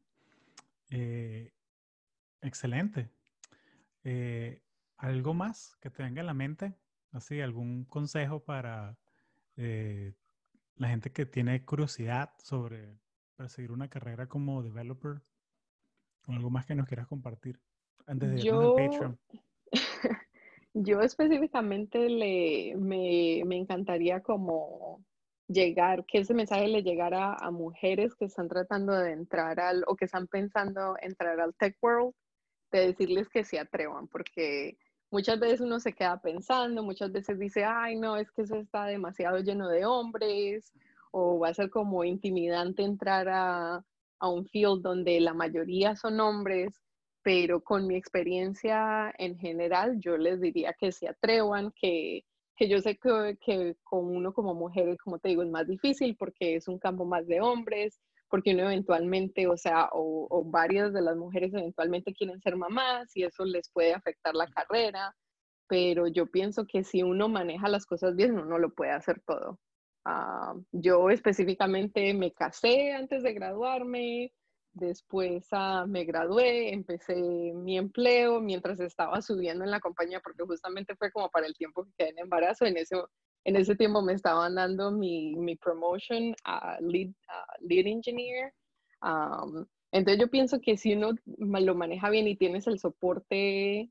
Eh, 0.90 1.54
excelente. 2.42 3.12
Eh, 4.04 4.64
¿Algo 4.98 5.34
más 5.34 5.78
que 5.80 5.90
te 5.90 6.04
venga 6.04 6.22
en 6.22 6.26
la 6.26 6.34
mente? 6.34 6.74
Así, 7.12 7.40
algún 7.42 7.86
consejo 7.86 8.44
para 8.44 8.98
eh, 9.56 10.14
la 10.78 10.90
gente 10.90 11.12
que 11.12 11.26
tiene 11.26 11.64
curiosidad 11.64 12.32
sobre 12.44 12.98
perseguir 13.36 13.72
una 13.72 13.88
carrera 13.88 14.28
como 14.28 14.64
developer? 14.64 15.22
¿O 16.28 16.34
algo 16.34 16.50
más 16.50 16.66
que 16.66 16.76
nos 16.76 16.88
quieras 16.88 17.08
compartir 17.08 17.60
antes 18.08 18.32
de 18.32 18.42
yo, 18.42 18.76
Patreon? 18.76 19.20
yo 20.74 21.02
específicamente 21.02 22.10
le, 22.10 22.76
me, 22.76 23.44
me, 23.46 23.58
encantaría 23.58 24.22
como 24.22 25.06
llegar, 25.50 26.06
que 26.06 26.20
ese 26.20 26.34
mensaje 26.34 26.68
le 26.68 26.84
llegara 26.84 27.34
a 27.34 27.52
mujeres 27.52 28.16
que 28.16 28.26
están 28.26 28.48
tratando 28.48 28.94
de 28.94 29.12
entrar 29.12 29.60
al, 29.60 29.84
o 29.88 29.96
que 29.96 30.06
están 30.06 30.28
pensando 30.28 30.96
entrar 31.02 31.40
al 31.40 31.56
tech 31.56 31.76
world, 31.82 32.14
de 32.72 32.88
decirles 32.88 33.28
que 33.30 33.44
se 33.44 33.60
atrevan, 33.60 34.08
porque 34.08 34.78
muchas 35.12 35.40
veces 35.40 35.62
uno 35.62 35.80
se 35.80 35.94
queda 35.94 36.22
pensando, 36.22 36.84
muchas 36.84 37.12
veces 37.12 37.40
dice, 37.40 37.66
ay, 37.66 37.98
no, 37.98 38.16
es 38.16 38.32
que 38.32 38.44
eso 38.44 38.58
está 38.58 38.86
demasiado 38.86 39.40
lleno 39.40 39.68
de 39.68 39.86
hombres, 39.86 40.72
o 41.12 41.40
va 41.40 41.50
a 41.50 41.54
ser 41.56 41.72
como 41.72 42.04
intimidante 42.04 42.84
entrar 42.84 43.28
a, 43.28 43.84
a 44.20 44.30
un 44.30 44.46
field 44.46 44.84
donde 44.84 45.20
la 45.20 45.34
mayoría 45.34 45.96
son 45.96 46.20
hombres, 46.20 46.80
pero 47.24 47.62
con 47.62 47.88
mi 47.88 47.96
experiencia 47.96 49.12
en 49.18 49.38
general, 49.40 50.00
yo 50.00 50.16
les 50.16 50.40
diría 50.40 50.74
que 50.80 50.92
se 50.92 51.08
atrevan, 51.08 51.72
que, 51.72 52.24
que 52.60 52.68
yo 52.68 52.82
sé 52.82 52.98
que, 52.98 53.38
que, 53.40 53.78
con 53.86 54.06
uno 54.14 54.34
como 54.34 54.54
mujer, 54.54 54.98
como 54.98 55.18
te 55.18 55.30
digo, 55.30 55.44
es 55.44 55.50
más 55.50 55.66
difícil 55.66 56.18
porque 56.18 56.58
es 56.58 56.68
un 56.68 56.78
campo 56.78 57.06
más 57.06 57.26
de 57.26 57.40
hombres, 57.40 58.02
porque 58.30 58.54
uno 58.54 58.64
eventualmente, 58.64 59.48
o 59.48 59.56
sea, 59.56 59.88
o, 59.94 60.28
o 60.30 60.44
varias 60.44 60.92
de 60.92 61.02
las 61.02 61.16
mujeres 61.16 61.54
eventualmente 61.54 62.14
quieren 62.14 62.42
ser 62.42 62.58
mamás 62.58 63.16
y 63.16 63.24
eso 63.24 63.46
les 63.46 63.70
puede 63.70 63.94
afectar 63.94 64.36
la 64.36 64.48
carrera, 64.48 65.16
pero 65.68 66.08
yo 66.08 66.26
pienso 66.28 66.66
que 66.68 66.84
si 66.84 67.02
uno 67.02 67.30
maneja 67.30 67.70
las 67.70 67.86
cosas 67.86 68.18
bien, 68.18 68.38
uno 68.38 68.58
lo 68.58 68.74
puede 68.74 68.92
hacer 68.92 69.22
todo. 69.26 69.58
Uh, 70.06 70.62
yo 70.74 71.10
específicamente 71.12 72.14
me 72.14 72.34
casé 72.34 72.92
antes 72.92 73.24
de 73.24 73.34
graduarme, 73.34 74.34
después 74.80 75.48
uh, 75.52 75.88
me 75.88 76.06
gradué, 76.06 76.74
empecé 76.74 77.16
mi 77.16 77.78
empleo 77.78 78.40
mientras 78.40 78.80
estaba 78.80 79.22
subiendo 79.22 79.64
en 79.64 79.72
la 79.72 79.80
compañía, 79.80 80.20
porque 80.22 80.44
justamente 80.44 80.96
fue 80.96 81.12
como 81.12 81.30
para 81.30 81.48
el 81.48 81.56
tiempo 81.56 81.86
que 81.86 81.92
quedé 81.98 82.10
en 82.10 82.20
embarazo, 82.20 82.66
en 82.66 82.78
ese, 82.78 82.96
en 83.46 83.56
ese 83.56 83.76
tiempo 83.76 84.02
me 84.02 84.14
estaban 84.14 84.56
dando 84.56 84.92
mi, 84.92 85.36
mi 85.36 85.56
promotion 85.56 86.36
a 86.44 86.78
lead, 86.82 87.12
lead 87.62 87.88
engineer. 87.88 88.54
Um, 89.02 89.66
entonces 89.92 90.20
yo 90.20 90.30
pienso 90.30 90.60
que 90.62 90.78
si 90.78 90.94
uno 90.94 91.12
lo 91.26 91.76
maneja 91.76 92.10
bien 92.10 92.28
y 92.28 92.36
tienes 92.36 92.68
el 92.68 92.80
soporte 92.80 93.90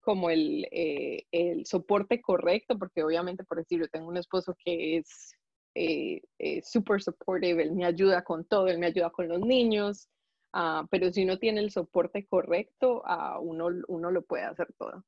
como 0.00 0.30
el, 0.30 0.66
eh, 0.70 1.24
el 1.30 1.64
soporte 1.64 2.20
correcto, 2.20 2.78
porque 2.78 3.02
obviamente, 3.02 3.44
por 3.44 3.58
decir, 3.58 3.80
yo 3.80 3.88
tengo 3.88 4.08
un 4.08 4.16
esposo 4.16 4.54
que 4.64 4.98
es 4.98 5.34
eh, 5.74 6.20
eh, 6.38 6.60
super 6.62 7.00
supportive, 7.00 7.62
él 7.62 7.72
me 7.72 7.86
ayuda 7.86 8.22
con 8.22 8.44
todo, 8.44 8.68
él 8.68 8.78
me 8.78 8.86
ayuda 8.86 9.10
con 9.10 9.28
los 9.28 9.40
niños, 9.40 10.08
uh, 10.54 10.86
pero 10.90 11.12
si 11.12 11.24
uno 11.24 11.38
tiene 11.38 11.60
el 11.60 11.70
soporte 11.70 12.26
correcto, 12.26 13.02
uh, 13.06 13.40
uno, 13.40 13.68
uno 13.88 14.10
lo 14.10 14.22
puede 14.22 14.44
hacer 14.44 14.72
todo. 14.78 15.04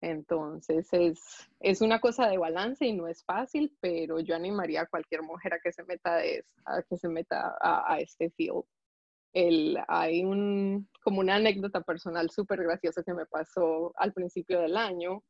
Entonces 0.00 0.88
es, 0.92 1.48
es 1.60 1.80
una 1.80 2.00
cosa 2.00 2.28
de 2.28 2.38
balance 2.38 2.86
y 2.86 2.92
no 2.92 3.08
es 3.08 3.24
fácil, 3.24 3.76
pero 3.80 4.20
yo 4.20 4.36
animaría 4.36 4.82
a 4.82 4.86
cualquier 4.86 5.22
mujer 5.22 5.54
a 5.54 5.60
que 5.60 5.72
se 5.72 5.82
meta, 5.84 6.16
de, 6.16 6.44
a, 6.64 6.82
que 6.82 6.96
se 6.96 7.08
meta 7.08 7.56
a, 7.60 7.94
a 7.94 7.98
este 7.98 8.30
field. 8.30 8.62
El, 9.32 9.78
hay 9.88 10.24
un, 10.24 10.88
como 11.02 11.20
una 11.20 11.36
anécdota 11.36 11.80
personal 11.82 12.30
súper 12.30 12.62
graciosa 12.62 13.02
que 13.02 13.14
me 13.14 13.26
pasó 13.26 13.92
al 13.96 14.12
principio 14.12 14.60
del 14.60 14.76
año, 14.76 15.24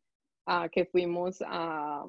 uh, 0.46 0.68
que 0.70 0.86
fuimos 0.86 1.42
a, 1.46 2.04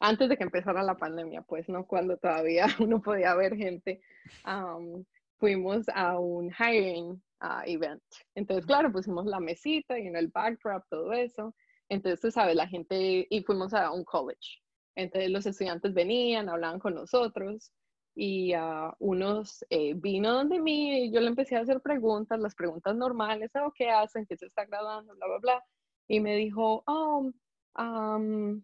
antes 0.00 0.28
de 0.28 0.36
que 0.36 0.44
empezara 0.44 0.82
la 0.82 0.96
pandemia, 0.96 1.42
pues, 1.42 1.68
¿no? 1.68 1.86
Cuando 1.86 2.16
todavía 2.16 2.66
uno 2.80 3.00
podía 3.00 3.34
ver 3.34 3.56
gente, 3.56 4.00
um, 4.46 5.04
fuimos 5.38 5.88
a 5.94 6.18
un 6.18 6.50
hiring 6.50 7.20
uh, 7.42 7.62
event. 7.66 8.02
Entonces, 8.34 8.66
claro, 8.66 8.92
pusimos 8.92 9.26
la 9.26 9.40
mesita 9.40 9.98
y 9.98 10.06
en 10.06 10.16
el 10.16 10.28
backdrop, 10.28 10.84
todo 10.90 11.12
eso. 11.12 11.54
Entonces, 11.88 12.20
tú 12.20 12.30
sabes, 12.30 12.56
la 12.56 12.66
gente, 12.66 13.26
y 13.28 13.42
fuimos 13.42 13.72
a 13.74 13.90
un 13.90 14.04
college. 14.04 14.60
Entonces, 14.96 15.30
los 15.30 15.46
estudiantes 15.46 15.94
venían, 15.94 16.48
hablaban 16.48 16.80
con 16.80 16.94
nosotros 16.94 17.72
y 18.14 18.54
uh, 18.56 18.92
unos 18.98 19.64
eh, 19.70 19.94
vino 19.94 20.32
donde 20.32 20.60
mí 20.60 21.04
y 21.04 21.12
yo 21.12 21.20
le 21.20 21.28
empecé 21.28 21.56
a 21.56 21.60
hacer 21.60 21.80
preguntas, 21.80 22.40
las 22.40 22.54
preguntas 22.56 22.96
normales, 22.96 23.50
oh, 23.54 23.72
¿qué 23.72 23.90
hacen? 23.90 24.26
¿Qué 24.26 24.36
se 24.36 24.46
está 24.46 24.64
graduando? 24.64 25.14
Bla, 25.14 25.26
bla, 25.28 25.38
bla. 25.38 25.64
Y 26.08 26.18
me 26.20 26.34
dijo, 26.36 26.82
oh, 26.86 27.30
um, 27.78 28.62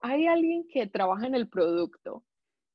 hay 0.00 0.26
alguien 0.26 0.66
que 0.68 0.88
trabaja 0.88 1.26
en 1.28 1.36
el 1.36 1.48
producto. 1.48 2.24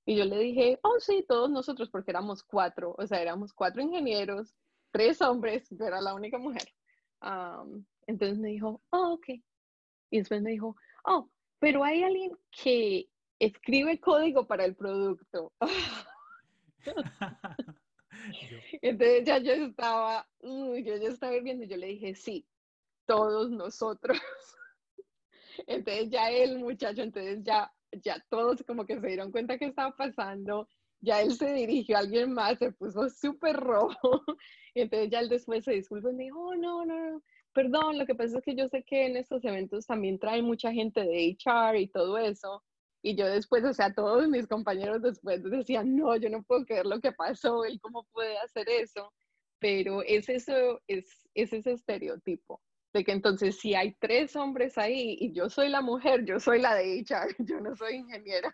Y 0.10 0.16
yo 0.16 0.24
le 0.24 0.40
dije, 0.40 0.80
oh, 0.84 1.00
sí, 1.00 1.26
todos 1.28 1.52
nosotros, 1.52 1.90
porque 1.90 2.12
éramos 2.12 2.42
cuatro, 2.42 2.96
o 2.98 3.06
sea, 3.06 3.22
éramos 3.22 3.54
cuatro 3.54 3.82
ingenieros, 3.82 4.56
tres 4.92 5.22
hombres, 5.22 5.68
yo 5.70 5.86
era 5.86 6.00
la 6.00 6.14
única 6.14 6.38
mujer. 6.38 6.64
entonces 8.08 8.40
me 8.40 8.48
dijo, 8.48 8.82
oh, 8.92 9.16
ok. 9.16 9.28
Y 10.10 10.20
después 10.20 10.42
me 10.42 10.52
dijo, 10.52 10.78
oh, 11.04 11.30
pero 11.60 11.84
hay 11.84 12.04
alguien 12.04 12.32
que 12.52 13.10
escribe 13.38 14.00
código 14.00 14.48
para 14.48 14.64
el 14.64 14.78
producto. 14.78 15.52
entonces 18.82 19.26
ya 19.26 19.40
yo 19.40 19.52
estaba, 19.52 20.26
yo 20.42 20.96
ya 20.96 21.10
estaba 21.10 21.38
viendo 21.40 21.66
y 21.66 21.68
yo 21.68 21.76
le 21.76 21.88
dije, 21.88 22.16
sí, 22.16 22.48
todos 23.06 23.50
nosotros. 23.50 24.18
Entonces 25.68 26.10
ya 26.10 26.30
el 26.30 26.60
muchacho, 26.60 27.02
entonces 27.02 27.44
ya, 27.44 27.74
ya 27.92 28.24
todos 28.30 28.64
como 28.64 28.86
que 28.86 29.00
se 29.00 29.08
dieron 29.08 29.32
cuenta 29.32 29.58
que 29.58 29.66
estaba 29.66 29.96
pasando, 29.96 30.68
ya 31.02 31.22
él 31.22 31.34
se 31.34 31.54
dirigió 31.54 31.98
a 31.98 32.00
alguien 32.00 32.34
más, 32.34 32.58
se 32.58 32.72
puso 32.72 33.10
súper 33.10 33.56
rojo, 33.56 34.24
y 34.74 34.82
entonces 34.82 35.10
ya 35.10 35.20
él 35.20 35.30
después 35.30 35.64
se 35.64 35.74
disculpó 35.74 36.10
y 36.10 36.16
me 36.16 36.24
dijo, 36.26 36.40
oh, 36.40 36.56
no, 36.56 36.86
no, 36.86 37.12
no, 37.12 37.24
perdón, 37.54 37.98
lo 37.98 38.06
que 38.06 38.16
pasa 38.16 38.38
es 38.38 38.44
que 38.44 38.56
yo 38.56 38.68
sé 38.68 38.84
que 38.84 39.06
en 39.06 39.18
estos 39.18 39.44
eventos 39.46 39.86
también 39.86 40.20
trae 40.20 40.42
mucha 40.42 40.72
gente 40.72 41.02
de 41.02 41.38
HR 41.38 41.80
y 41.80 41.88
todo 41.88 42.18
eso, 42.18 42.64
y 43.02 43.16
yo 43.16 43.28
después, 43.28 43.64
o 43.64 43.74
sea, 43.74 43.94
todos 43.94 44.28
mis 44.28 44.48
compañeros 44.48 45.02
después 45.02 45.44
decían, 45.44 45.96
no, 45.96 46.16
yo 46.18 46.30
no 46.30 46.44
puedo 46.44 46.66
creer 46.66 46.86
lo 46.86 47.00
que 47.00 47.12
pasó, 47.12 47.64
él 47.64 47.80
cómo 47.80 48.06
puede 48.12 48.38
hacer 48.40 48.68
eso, 48.70 49.14
pero 49.60 50.02
es 50.04 50.30
eso, 50.30 50.82
es, 50.88 51.28
es 51.34 51.54
ese 51.54 51.72
estereotipo 51.74 52.62
de 52.98 53.04
que 53.04 53.12
entonces 53.12 53.58
si 53.58 53.76
hay 53.76 53.96
tres 54.00 54.36
hombres 54.36 54.78
ahí 54.78 55.18
y 55.20 55.32
yo 55.34 55.50
soy 55.50 55.70
la 55.70 55.82
mujer, 55.82 56.26
yo 56.26 56.40
soy 56.40 56.60
la 56.60 56.76
de 56.76 57.00
HR, 57.02 57.36
yo 57.40 57.62
no 57.62 57.76
soy 57.76 57.96
ingeniera. 57.96 58.54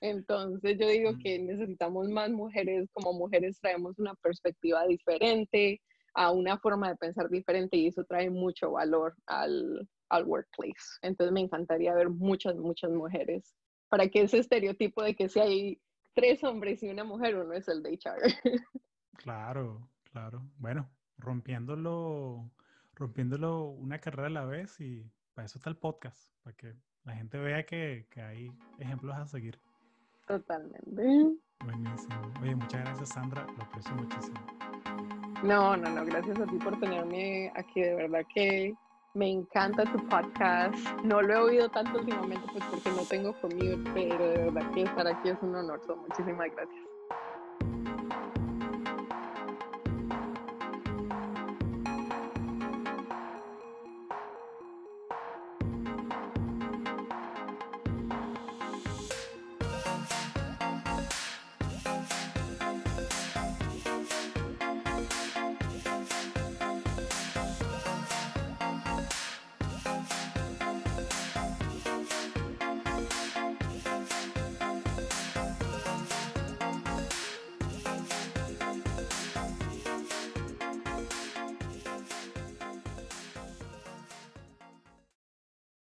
Entonces 0.00 0.78
yo 0.78 0.88
digo 0.88 1.12
que 1.22 1.38
necesitamos 1.38 2.08
más 2.08 2.30
mujeres, 2.30 2.88
como 2.92 3.12
mujeres 3.12 3.58
traemos 3.60 3.98
una 3.98 4.14
perspectiva 4.14 4.86
diferente, 4.86 5.80
a 6.14 6.32
una 6.32 6.58
forma 6.58 6.88
de 6.88 6.96
pensar 6.96 7.28
diferente 7.28 7.76
y 7.76 7.88
eso 7.88 8.04
trae 8.04 8.30
mucho 8.30 8.72
valor 8.72 9.14
al, 9.26 9.88
al 10.08 10.24
workplace. 10.24 10.98
Entonces 11.02 11.32
me 11.32 11.40
encantaría 11.40 11.94
ver 11.94 12.08
muchas, 12.08 12.56
muchas 12.56 12.90
mujeres 12.90 13.54
para 13.88 14.08
que 14.08 14.22
ese 14.22 14.38
estereotipo 14.38 15.02
de 15.02 15.14
que 15.14 15.28
si 15.28 15.40
hay 15.40 15.80
tres 16.14 16.42
hombres 16.42 16.82
y 16.82 16.88
una 16.88 17.04
mujer, 17.04 17.36
uno 17.36 17.52
es 17.54 17.68
el 17.68 17.82
de 17.82 17.90
HR. 17.92 18.22
Claro, 19.18 19.90
claro. 20.12 20.48
Bueno, 20.58 20.88
rompiéndolo 21.16 22.52
rompiéndolo 22.98 23.68
una 23.68 23.98
carrera 23.98 24.26
a 24.26 24.30
la 24.30 24.44
vez 24.44 24.80
y 24.80 25.10
para 25.34 25.46
eso 25.46 25.58
está 25.58 25.70
el 25.70 25.76
podcast, 25.76 26.30
para 26.42 26.56
que 26.56 26.74
la 27.04 27.14
gente 27.14 27.38
vea 27.38 27.64
que, 27.64 28.06
que 28.10 28.20
hay 28.20 28.50
ejemplos 28.78 29.16
a 29.16 29.26
seguir. 29.26 29.58
Totalmente. 30.26 31.38
Buenísimo. 31.64 32.32
Oye, 32.42 32.54
muchas 32.54 32.80
gracias 32.82 33.08
Sandra, 33.10 33.46
lo 33.56 33.64
aprecio 33.64 33.94
muchísimo. 33.94 34.38
No, 35.42 35.76
no, 35.76 35.90
no, 35.90 36.04
gracias 36.04 36.38
a 36.40 36.46
ti 36.46 36.56
por 36.56 36.78
tenerme 36.80 37.52
aquí, 37.54 37.80
de 37.80 37.94
verdad 37.94 38.22
que 38.34 38.74
me 39.14 39.30
encanta 39.30 39.84
tu 39.84 40.06
podcast. 40.08 40.74
No 41.04 41.22
lo 41.22 41.32
he 41.32 41.36
oído 41.36 41.68
tanto 41.68 42.00
últimamente 42.00 42.46
pues 42.52 42.64
porque 42.64 42.90
no 42.90 43.02
tengo 43.02 43.32
commute, 43.40 43.78
pero 43.94 44.28
de 44.28 44.50
verdad 44.50 44.70
que 44.72 44.82
estar 44.82 45.06
aquí 45.06 45.28
es 45.28 45.38
un 45.42 45.54
honor. 45.54 45.80
muchísimas 45.96 46.50
gracias. 46.50 46.97